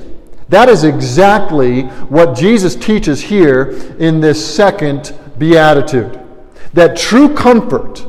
[0.51, 6.19] That is exactly what Jesus teaches here in this second beatitude
[6.73, 8.07] that true comfort,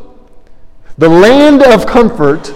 [0.97, 2.53] the land of comfort,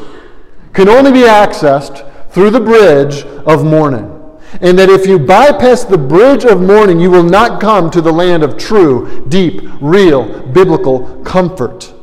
[0.73, 4.14] can only be accessed through the bridge of mourning.
[4.61, 8.11] And that if you bypass the bridge of mourning, you will not come to the
[8.11, 11.93] land of true, deep, real, biblical comfort.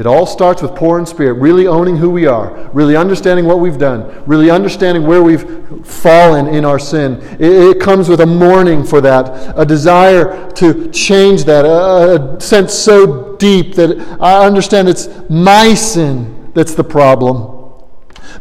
[0.00, 3.60] It all starts with poor in spirit, really owning who we are, really understanding what
[3.60, 7.20] we've done, really understanding where we've fallen in our sin.
[7.38, 12.40] It, it comes with a mourning for that, a desire to change that, a, a
[12.40, 17.84] sense so deep that I understand it's my sin that's the problem.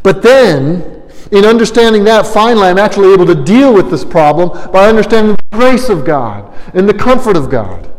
[0.02, 0.99] But then,
[1.32, 5.58] in understanding that, finally, I'm actually able to deal with this problem by understanding the
[5.58, 7.92] grace of God and the comfort of God.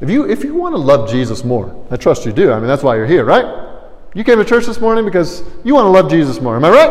[0.00, 2.52] If you, if you want to love Jesus more, I trust you do.
[2.52, 3.66] I mean, that's why you're here, right?
[4.14, 6.56] You came to church this morning because you want to love Jesus more.
[6.56, 6.90] Am I right?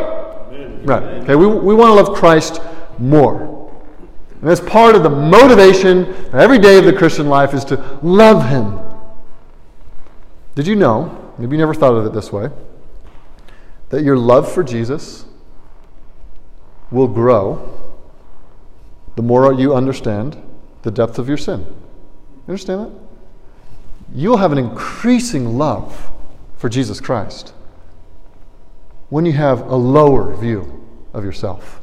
[0.49, 0.85] Amen.
[0.85, 1.03] Right.
[1.23, 2.61] Okay, we, we want to love Christ
[2.99, 3.71] more.
[4.41, 8.47] And that's part of the motivation every day of the Christian life is to love
[8.47, 8.79] Him.
[10.53, 12.49] Did you know, maybe you never thought of it this way,
[13.95, 15.23] that your love for Jesus
[16.91, 17.79] will grow
[19.15, 20.35] the more you understand
[20.81, 21.61] the depth of your sin?
[21.61, 22.91] You understand that?
[24.13, 26.11] You'll have an increasing love
[26.57, 27.53] for Jesus Christ
[29.07, 31.79] when you have a lower view of yourself.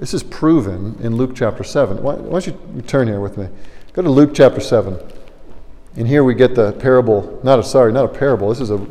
[0.00, 2.02] This is proven in Luke chapter 7.
[2.02, 3.46] Why, why don't you turn here with me?
[3.92, 4.98] Go to Luke chapter 7.
[5.94, 8.48] And here we get the parable, not a sorry, not a parable.
[8.48, 8.84] This is a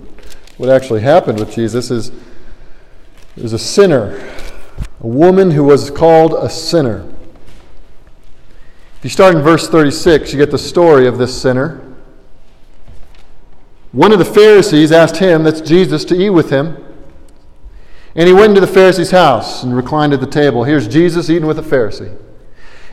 [0.57, 2.11] what actually happened with Jesus is
[3.35, 4.17] there's a sinner,
[4.99, 7.07] a woman who was called a sinner.
[8.97, 11.83] If you start in verse 36, you get the story of this sinner.
[13.91, 16.83] One of the Pharisees asked him, that's Jesus, to eat with him.
[18.15, 20.63] And he went into the Pharisee's house and reclined at the table.
[20.63, 22.17] Here's Jesus eating with a Pharisee.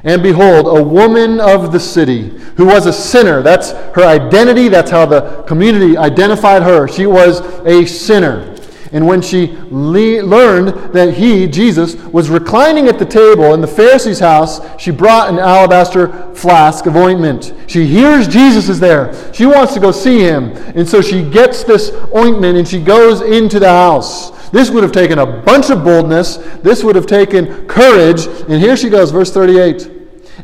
[0.05, 3.40] And behold, a woman of the city who was a sinner.
[3.40, 4.69] That's her identity.
[4.69, 6.87] That's how the community identified her.
[6.87, 8.55] She was a sinner.
[8.93, 13.67] And when she le- learned that he, Jesus, was reclining at the table in the
[13.67, 17.55] Pharisee's house, she brought an alabaster flask of ointment.
[17.67, 19.12] She hears Jesus is there.
[19.35, 20.53] She wants to go see him.
[20.77, 24.31] And so she gets this ointment and she goes into the house.
[24.51, 26.37] This would have taken a bunch of boldness.
[26.62, 28.27] This would have taken courage.
[28.27, 29.93] And here she goes, verse 38.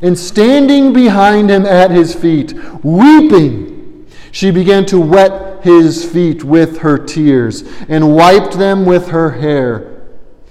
[0.03, 6.79] And standing behind him at his feet, weeping, she began to wet his feet with
[6.79, 10.03] her tears and wiped them with her hair,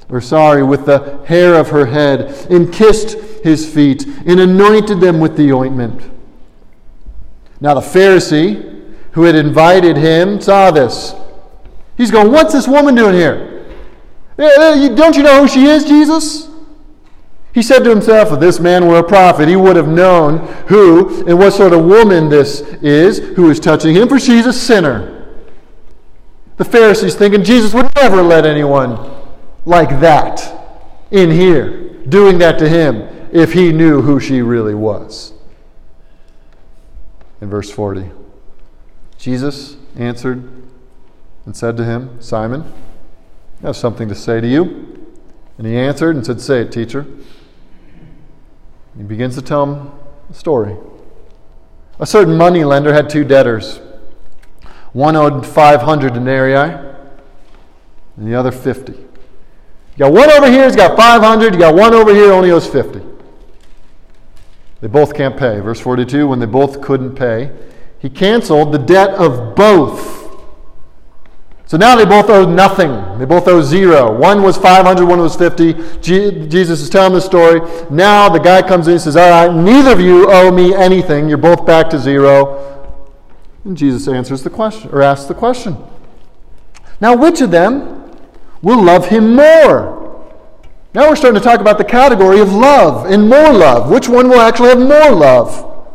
[0.09, 5.19] or sorry, with the hair of her head, and kissed his feet and anointed them
[5.19, 6.11] with the ointment.
[7.61, 8.69] Now the Pharisee
[9.11, 11.15] who had invited him saw this.
[11.97, 13.65] He's going, What's this woman doing here?
[14.37, 16.48] Eh, eh, don't you know who she is, Jesus?
[17.53, 21.25] He said to himself, if this man were a prophet, he would have known who
[21.27, 25.15] and what sort of woman this is who is touching him, for she's a sinner.
[26.57, 28.97] The Pharisees thinking Jesus would never let anyone
[29.65, 30.55] like that
[31.11, 35.33] in here doing that to him if he knew who she really was.
[37.41, 38.11] In verse 40,
[39.17, 40.43] Jesus answered
[41.45, 42.71] and said to him, Simon,
[43.63, 45.07] I have something to say to you.
[45.57, 47.05] And he answered and said, Say it, teacher.
[48.99, 49.91] He begins to tell him
[50.29, 50.75] a story.
[52.01, 53.79] A certain money lender had two debtors.
[54.91, 56.55] One owed 500 denarii,
[58.17, 58.91] and the other 50.
[58.91, 59.07] You
[59.97, 61.53] got one over here, he's got 500.
[61.53, 63.01] You got one over here, only owes 50.
[64.81, 65.61] They both can't pay.
[65.61, 67.51] Verse 42 when they both couldn't pay,
[67.99, 70.18] he canceled the debt of both
[71.69, 73.19] so now they both owe nothing.
[73.19, 74.11] They both owe zero.
[74.11, 75.99] One was 500, one was 50.
[76.01, 77.61] Jesus is telling the story.
[77.91, 81.29] Now the guy comes in and says, All right, neither of you owe me anything.
[81.29, 82.89] You're both back to zero.
[83.63, 85.77] And Jesus answers the question, or asks the question
[86.99, 88.17] Now, which of them
[88.63, 90.25] will love him more?
[90.95, 93.91] Now we're starting to talk about the category of love and more love.
[93.91, 95.87] Which one will actually have more love?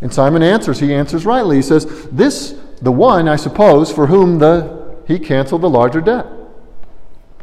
[0.00, 0.78] And Simon answers.
[0.78, 1.56] He answers rightly.
[1.56, 6.26] He says, This, the one, I suppose, for whom the he canceled the larger debt.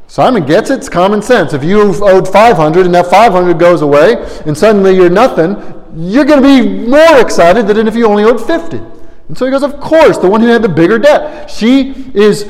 [0.08, 0.80] Simon gets it.
[0.80, 1.54] It's common sense.
[1.54, 5.56] If you've owed 500 and that 500 goes away and suddenly you're nothing,
[5.96, 8.78] you're going to be more excited than if you only owed 50.
[9.28, 11.50] And so he goes, Of course, the one who had the bigger debt.
[11.50, 12.44] She is,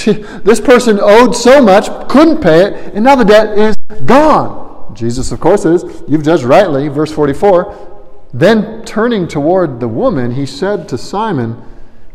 [0.00, 3.76] she, this person owed so much, couldn't pay it, and now the debt is
[4.06, 4.94] gone.
[4.94, 7.96] Jesus, of course, is, You've judged rightly, verse 44.
[8.32, 11.62] Then turning toward the woman, he said to Simon,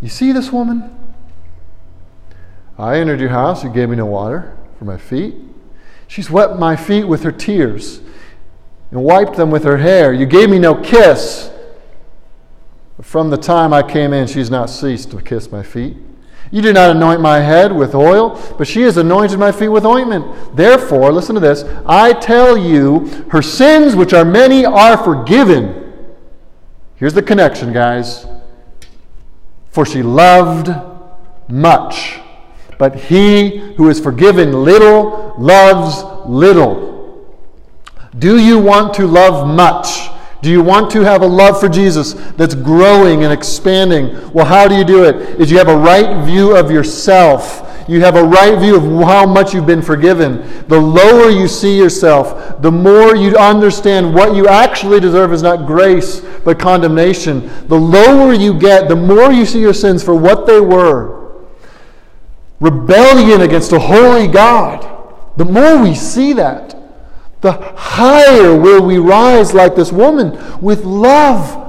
[0.02, 1.03] You see this woman?
[2.78, 5.36] I entered your house, you gave me no water for my feet.
[6.08, 8.02] She's wet my feet with her tears
[8.92, 10.14] and wiped them with her hair.
[10.14, 11.52] You gave me no kiss.
[12.98, 15.98] But From the time I came in, she's not ceased to kiss my feet.
[16.52, 19.86] You did not anoint my head with oil, but she has anointed my feet with
[19.86, 20.56] ointment.
[20.56, 26.06] Therefore, listen to this I tell you, her sins, which are many, are forgiven.
[26.96, 28.28] Here's the connection, guys.
[29.72, 30.70] For she loved
[31.50, 32.20] much,
[32.78, 36.94] but he who is forgiven little loves little.
[38.18, 40.10] Do you want to love much?
[40.42, 44.32] Do you want to have a love for Jesus that's growing and expanding?
[44.34, 45.16] Well, how do you do it?
[45.40, 47.62] Is you have a right view of yourself.
[47.88, 50.66] You have a right view of how much you've been forgiven.
[50.68, 55.66] The lower you see yourself, the more you understand what you actually deserve is not
[55.66, 57.68] grace, but condemnation.
[57.68, 61.23] The lower you get, the more you see your sins for what they were
[62.64, 64.90] rebellion against a holy God.
[65.36, 66.76] The more we see that,
[67.42, 71.60] the higher will we rise like this woman with love.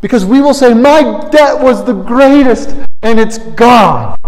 [0.00, 4.18] Because we will say, My debt was the greatest and it's gone.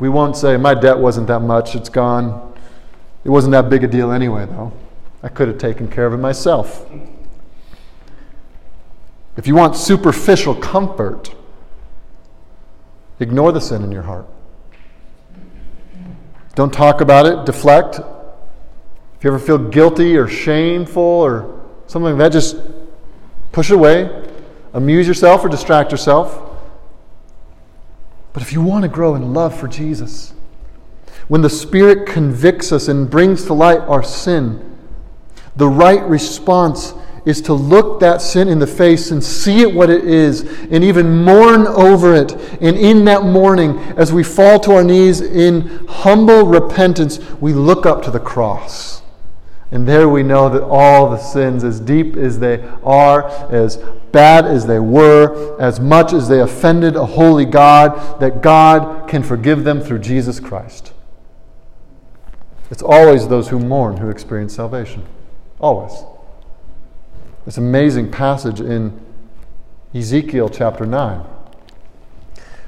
[0.00, 2.52] We won't say, My debt wasn't that much, it's gone.
[3.24, 4.72] It wasn't that big a deal anyway, though.
[5.22, 6.90] I could have taken care of it myself.
[9.36, 11.34] If you want superficial comfort,
[13.20, 14.26] ignore the sin in your heart.
[16.60, 18.00] Don't talk about it, deflect,
[19.16, 22.54] if you ever feel guilty or shameful or something like that, just
[23.50, 24.28] push it away.
[24.74, 26.38] Amuse yourself or distract yourself.
[28.34, 30.34] But if you want to grow in love for Jesus,
[31.28, 34.76] when the Spirit convicts us and brings to light our sin,
[35.56, 36.92] the right response
[37.24, 40.82] is to look that sin in the face and see it what it is and
[40.82, 42.32] even mourn over it.
[42.60, 47.86] And in that mourning, as we fall to our knees in humble repentance, we look
[47.86, 49.02] up to the cross.
[49.72, 53.76] And there we know that all the sins, as deep as they are, as
[54.10, 59.22] bad as they were, as much as they offended a holy God, that God can
[59.22, 60.92] forgive them through Jesus Christ.
[62.70, 65.04] It's always those who mourn who experience salvation.
[65.60, 65.92] Always.
[67.44, 69.00] This amazing passage in
[69.94, 71.24] Ezekiel chapter 9,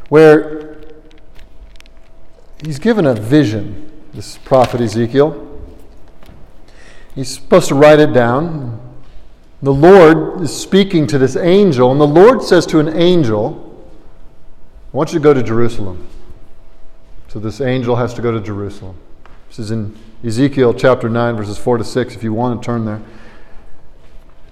[0.09, 0.79] where
[2.64, 5.49] he's given a vision, this prophet Ezekiel.
[7.14, 8.81] He's supposed to write it down.
[9.62, 13.87] The Lord is speaking to this angel, and the Lord says to an angel,
[14.93, 16.09] I want you to go to Jerusalem.
[17.29, 18.97] So this angel has to go to Jerusalem.
[19.49, 22.87] This is in Ezekiel chapter 9, verses 4 to 6, if you want to turn
[22.87, 23.03] there.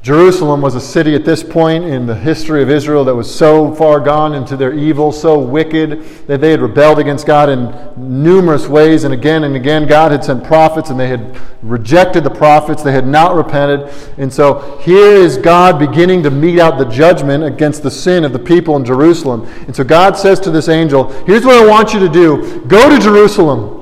[0.03, 3.75] Jerusalem was a city at this point in the history of Israel that was so
[3.75, 8.67] far gone into their evil, so wicked, that they had rebelled against God in numerous
[8.67, 9.05] ways.
[9.05, 12.83] And again and again, God had sent prophets and they had rejected the prophets.
[12.83, 13.93] They had not repented.
[14.17, 18.33] And so here is God beginning to mete out the judgment against the sin of
[18.33, 19.45] the people in Jerusalem.
[19.67, 22.89] And so God says to this angel, Here's what I want you to do go
[22.89, 23.80] to Jerusalem.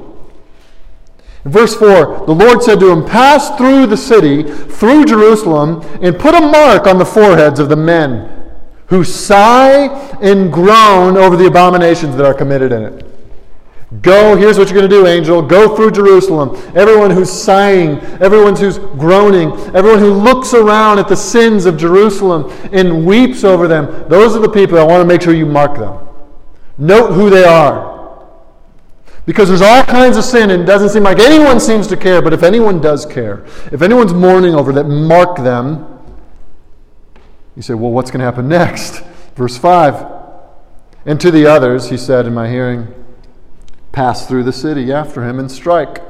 [1.48, 6.34] Verse 4, the Lord said to him, Pass through the city, through Jerusalem, and put
[6.34, 8.34] a mark on the foreheads of the men
[8.86, 9.86] who sigh
[10.20, 13.06] and groan over the abominations that are committed in it.
[14.02, 15.40] Go, here's what you're going to do, angel.
[15.40, 16.54] Go through Jerusalem.
[16.76, 22.52] Everyone who's sighing, everyone who's groaning, everyone who looks around at the sins of Jerusalem
[22.72, 25.78] and weeps over them, those are the people I want to make sure you mark
[25.78, 26.06] them.
[26.76, 27.97] Note who they are.
[29.28, 32.22] Because there's all kinds of sin, and it doesn't seem like anyone seems to care,
[32.22, 36.00] but if anyone does care, if anyone's mourning over that, mark them.
[37.54, 39.04] You say, well, what's going to happen next?
[39.36, 40.06] Verse 5.
[41.04, 42.88] And to the others, he said in my hearing,
[43.92, 46.00] pass through the city after him and strike.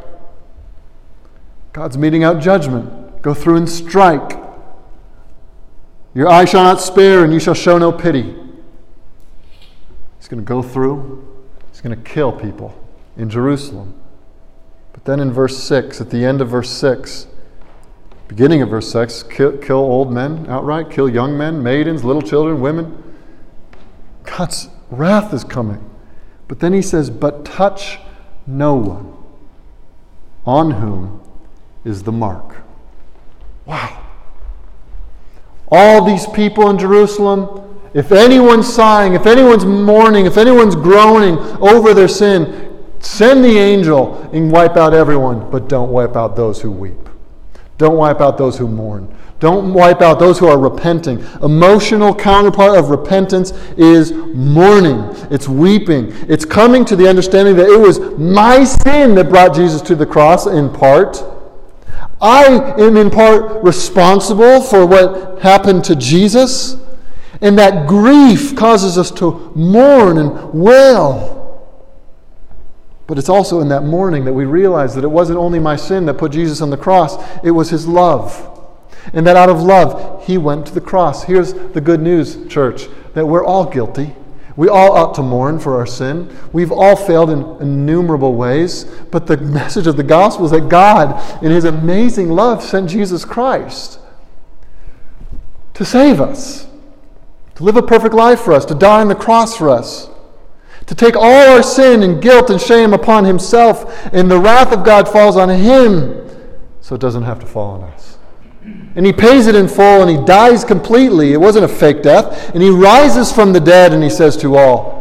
[1.73, 3.21] God's meting out judgment.
[3.21, 4.39] Go through and strike.
[6.14, 8.37] Your eye shall not spare, and you shall show no pity.
[10.19, 11.25] He's going to go through
[11.73, 12.88] He's going to kill people
[13.19, 14.01] in Jerusalem.
[14.93, 17.27] But then in verse 6, at the end of verse 6,
[18.29, 22.61] beginning of verse 6, kill, kill old men outright, kill young men, maidens, little children,
[22.61, 23.03] women.
[24.25, 25.85] God's wrath is coming.
[26.47, 27.99] But then he says, But touch
[28.47, 29.14] no one
[30.47, 31.21] on whom
[31.85, 32.57] is the mark.
[33.66, 34.05] Wow.
[35.71, 41.93] All these people in Jerusalem, if anyone's sighing, if anyone's mourning, if anyone's groaning over
[41.93, 42.68] their sin,
[43.01, 47.09] send the angel and wipe out everyone, but don't wipe out those who weep.
[47.78, 49.14] Don't wipe out those who mourn.
[49.40, 51.24] Don't wipe out those who are repenting.
[51.42, 54.99] Emotional counterpart of repentance is mourning.
[55.30, 56.12] It's weeping.
[56.28, 60.07] It's coming to the understanding that it was my sin that brought Jesus to the
[60.07, 61.22] cross in part.
[62.20, 62.46] I
[62.78, 66.76] am in part responsible for what happened to Jesus.
[67.40, 71.38] And that grief causes us to mourn and wail.
[73.09, 76.05] But it's also in that mourning that we realize that it wasn't only my sin
[76.07, 78.55] that put Jesus on the cross, it was his love.
[79.15, 81.25] And that out of love, he went to the cross.
[81.25, 84.15] Here's the good news, church, that we're all guilty.
[84.57, 86.37] We all ought to mourn for our sin.
[86.53, 88.85] We've all failed in innumerable ways.
[89.11, 93.25] But the message of the gospel is that God, in his amazing love, sent Jesus
[93.25, 94.01] Christ
[95.73, 96.67] to save us,
[97.55, 100.11] to live a perfect life for us, to die on the cross for us
[100.89, 104.84] to take all our sin and guilt and shame upon himself, and the wrath of
[104.84, 106.28] God falls on him,
[106.80, 108.18] so it doesn't have to fall on us.
[108.97, 111.32] And he pays it in full and he dies completely.
[111.32, 112.53] It wasn't a fake death.
[112.53, 114.99] And he rises from the dead and he says to all,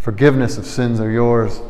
[0.00, 1.60] Forgiveness of sins are yours.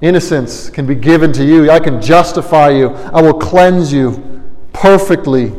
[0.00, 1.70] Innocence can be given to you.
[1.70, 2.90] I can justify you.
[2.90, 4.42] I will cleanse you
[4.72, 5.52] perfectly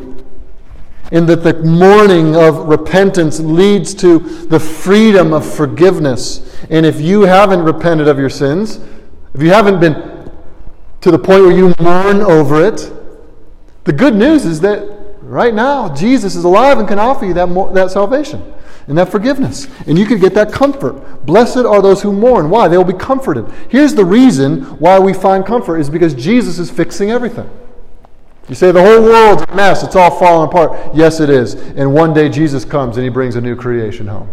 [1.10, 6.56] in that the mourning of repentance leads to the freedom of forgiveness.
[6.70, 8.78] And if you haven't repented of your sins,
[9.34, 10.30] if you haven't been
[11.00, 12.92] to the point where you mourn over it,
[13.84, 17.74] the good news is that right now Jesus is alive and can offer you that,
[17.74, 18.54] that salvation
[18.86, 19.68] and that forgiveness.
[19.86, 21.24] And you can get that comfort.
[21.26, 22.50] Blessed are those who mourn.
[22.50, 22.68] Why?
[22.68, 23.46] They will be comforted.
[23.68, 27.48] Here's the reason why we find comfort is because Jesus is fixing everything.
[28.50, 30.92] You say the whole world's a mess, it's all falling apart.
[30.92, 31.54] Yes, it is.
[31.54, 34.28] And one day Jesus comes and he brings a new creation home.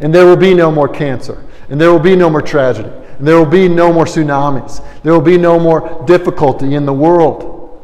[0.00, 1.40] And there will be no more cancer.
[1.68, 2.88] And there will be no more tragedy.
[2.88, 4.84] And there will be no more tsunamis.
[5.04, 7.80] There will be no more difficulty in the world.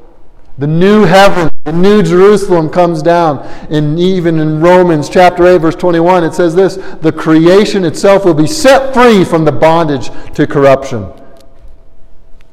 [0.59, 3.39] The new heaven, the new Jerusalem comes down.
[3.71, 8.35] And even in Romans chapter 8, verse 21, it says this the creation itself will
[8.35, 11.09] be set free from the bondage to corruption.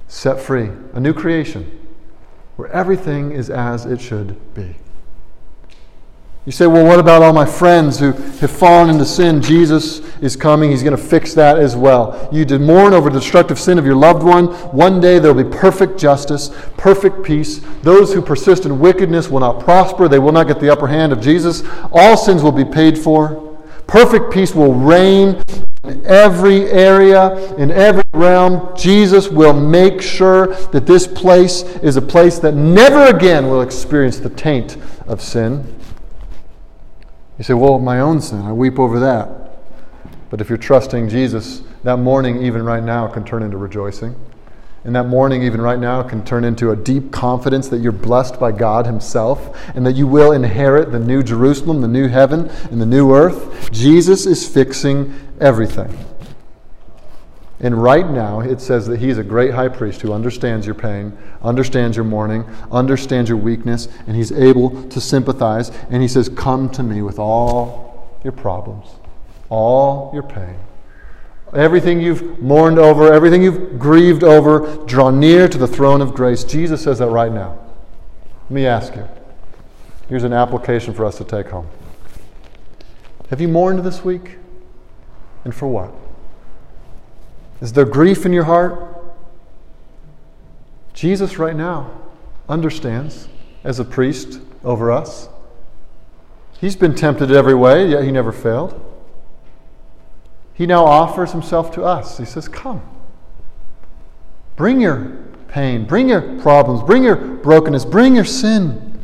[0.07, 0.69] Set free.
[0.93, 1.76] A new creation
[2.57, 4.75] where everything is as it should be.
[6.45, 9.41] You say, well, what about all my friends who have fallen into sin?
[9.41, 10.71] Jesus is coming.
[10.71, 12.29] He's going to fix that as well.
[12.31, 14.47] You did mourn over the destructive sin of your loved one.
[14.73, 17.59] One day there will be perfect justice, perfect peace.
[17.81, 20.07] Those who persist in wickedness will not prosper.
[20.07, 21.63] They will not get the upper hand of Jesus.
[21.91, 23.57] All sins will be paid for.
[23.85, 25.43] Perfect peace will reign
[25.89, 28.75] in every area, in every realm.
[28.75, 34.19] Jesus will make sure that this place is a place that never again will experience
[34.19, 34.77] the taint
[35.07, 35.75] of sin.
[37.37, 39.29] You say, Well, my own sin, I weep over that.
[40.29, 44.15] But if you're trusting Jesus, that mourning, even right now, can turn into rejoicing.
[44.87, 48.39] And that mourning, even right now, can turn into a deep confidence that you're blessed
[48.39, 52.79] by God Himself and that you will inherit the new Jerusalem, the new heaven, and
[52.79, 53.69] the new earth.
[53.73, 55.93] Jesus is fixing everything.
[57.59, 61.17] And right now, it says that He's a great high priest who understands your pain,
[61.41, 65.69] understands your mourning, understands your weakness, and He's able to sympathize.
[65.89, 68.87] And He says, Come to me with all your problems,
[69.49, 70.55] all your pain
[71.53, 76.43] Everything you've mourned over, everything you've grieved over, draw near to the throne of grace.
[76.43, 77.57] Jesus says that right now.
[78.43, 79.07] Let me ask you.
[80.09, 81.67] Here's an application for us to take home.
[83.29, 84.37] Have you mourned this week?
[85.43, 85.93] And for what?
[87.61, 88.95] Is there grief in your heart?
[90.93, 91.91] Jesus, right now,
[92.49, 93.27] understands
[93.63, 95.29] as a priest over us.
[96.59, 98.83] He's been tempted every way, yet he never failed.
[100.57, 102.17] He now offers himself to us.
[102.17, 102.81] He says, Come.
[104.55, 105.15] Bring your
[105.49, 108.99] pain, bring your problems, bring your brokenness, bring your sin.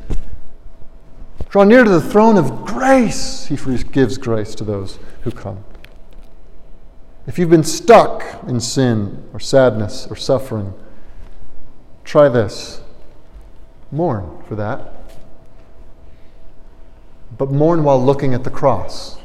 [1.49, 3.45] Draw near to the throne of grace.
[3.45, 5.63] He gives grace to those who come.
[7.27, 10.73] If you've been stuck in sin or sadness or suffering,
[12.03, 12.81] try this.
[13.91, 14.91] Mourn for that.
[17.37, 19.19] But mourn while looking at the cross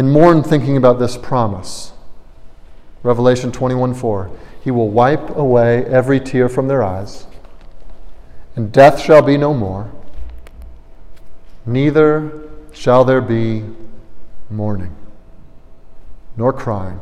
[0.00, 1.92] and mourn thinking about this promise.
[3.02, 4.30] Revelation 21 4.
[4.64, 7.26] He will wipe away every tear from their eyes,
[8.56, 9.92] and death shall be no more,
[11.66, 13.62] neither shall there be
[14.48, 14.96] mourning,
[16.34, 16.98] nor crying,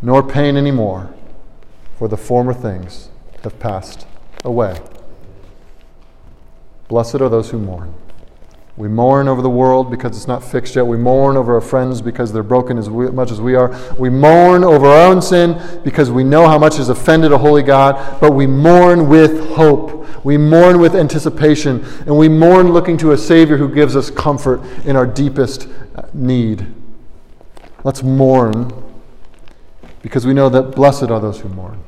[0.00, 1.12] nor pain any more,
[1.98, 3.10] for the former things
[3.44, 4.06] have passed
[4.46, 4.80] away.
[6.88, 7.92] Blessed are those who mourn.
[8.78, 10.86] We mourn over the world because it's not fixed yet.
[10.86, 13.76] We mourn over our friends because they're broken as we, much as we are.
[13.98, 17.64] We mourn over our own sin because we know how much has offended a holy
[17.64, 18.20] God.
[18.20, 20.24] But we mourn with hope.
[20.24, 21.84] We mourn with anticipation.
[22.06, 25.66] And we mourn looking to a Savior who gives us comfort in our deepest
[25.96, 26.72] uh, need.
[27.82, 28.70] Let's mourn
[30.02, 31.82] because we know that blessed are those who mourn.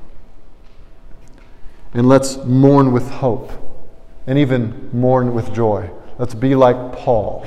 [1.94, 3.52] And let's mourn with hope
[4.26, 5.90] and even mourn with joy.
[6.20, 7.46] Let's be like Paul,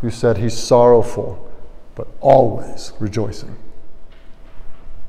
[0.00, 1.52] who said he's sorrowful,
[1.94, 3.54] but always rejoicing.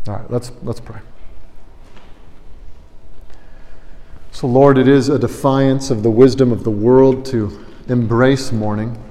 [0.06, 1.00] All right, let's, let's pray.
[4.34, 9.02] So, Lord, it is a defiance of the wisdom of the world to embrace mourning.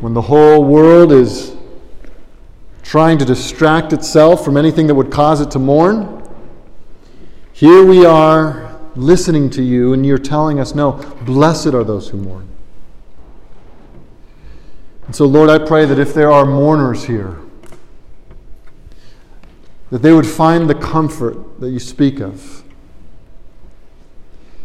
[0.00, 1.54] When the whole world is
[2.82, 6.26] trying to distract itself from anything that would cause it to mourn,
[7.52, 8.59] here we are
[8.96, 10.92] listening to you, and you're telling us, no,
[11.24, 12.48] blessed are those who mourn.
[15.06, 17.38] And so, Lord, I pray that if there are mourners here,
[19.90, 22.62] that they would find the comfort that you speak of.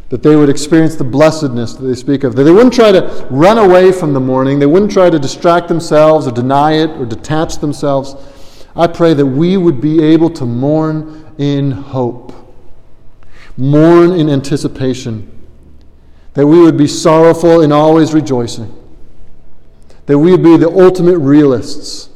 [0.10, 2.36] That they would experience the blessedness that they speak of.
[2.36, 4.60] That they wouldn't try to run away from the mourning.
[4.60, 8.16] They wouldn't try to distract themselves or deny it or detach themselves.
[8.76, 12.25] I pray that we would be able to mourn in hope
[13.58, 15.32] mourn in anticipation,
[16.34, 18.74] that we would be sorrowful and always rejoicing,
[20.06, 22.10] that we would be the ultimate realists,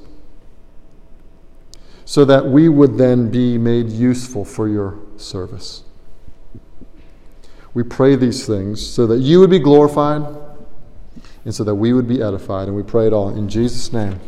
[2.05, 5.83] so that we would then be made useful for your service.
[7.73, 10.23] We pray these things so that you would be glorified
[11.45, 12.67] and so that we would be edified.
[12.67, 14.19] And we pray it all in Jesus' name.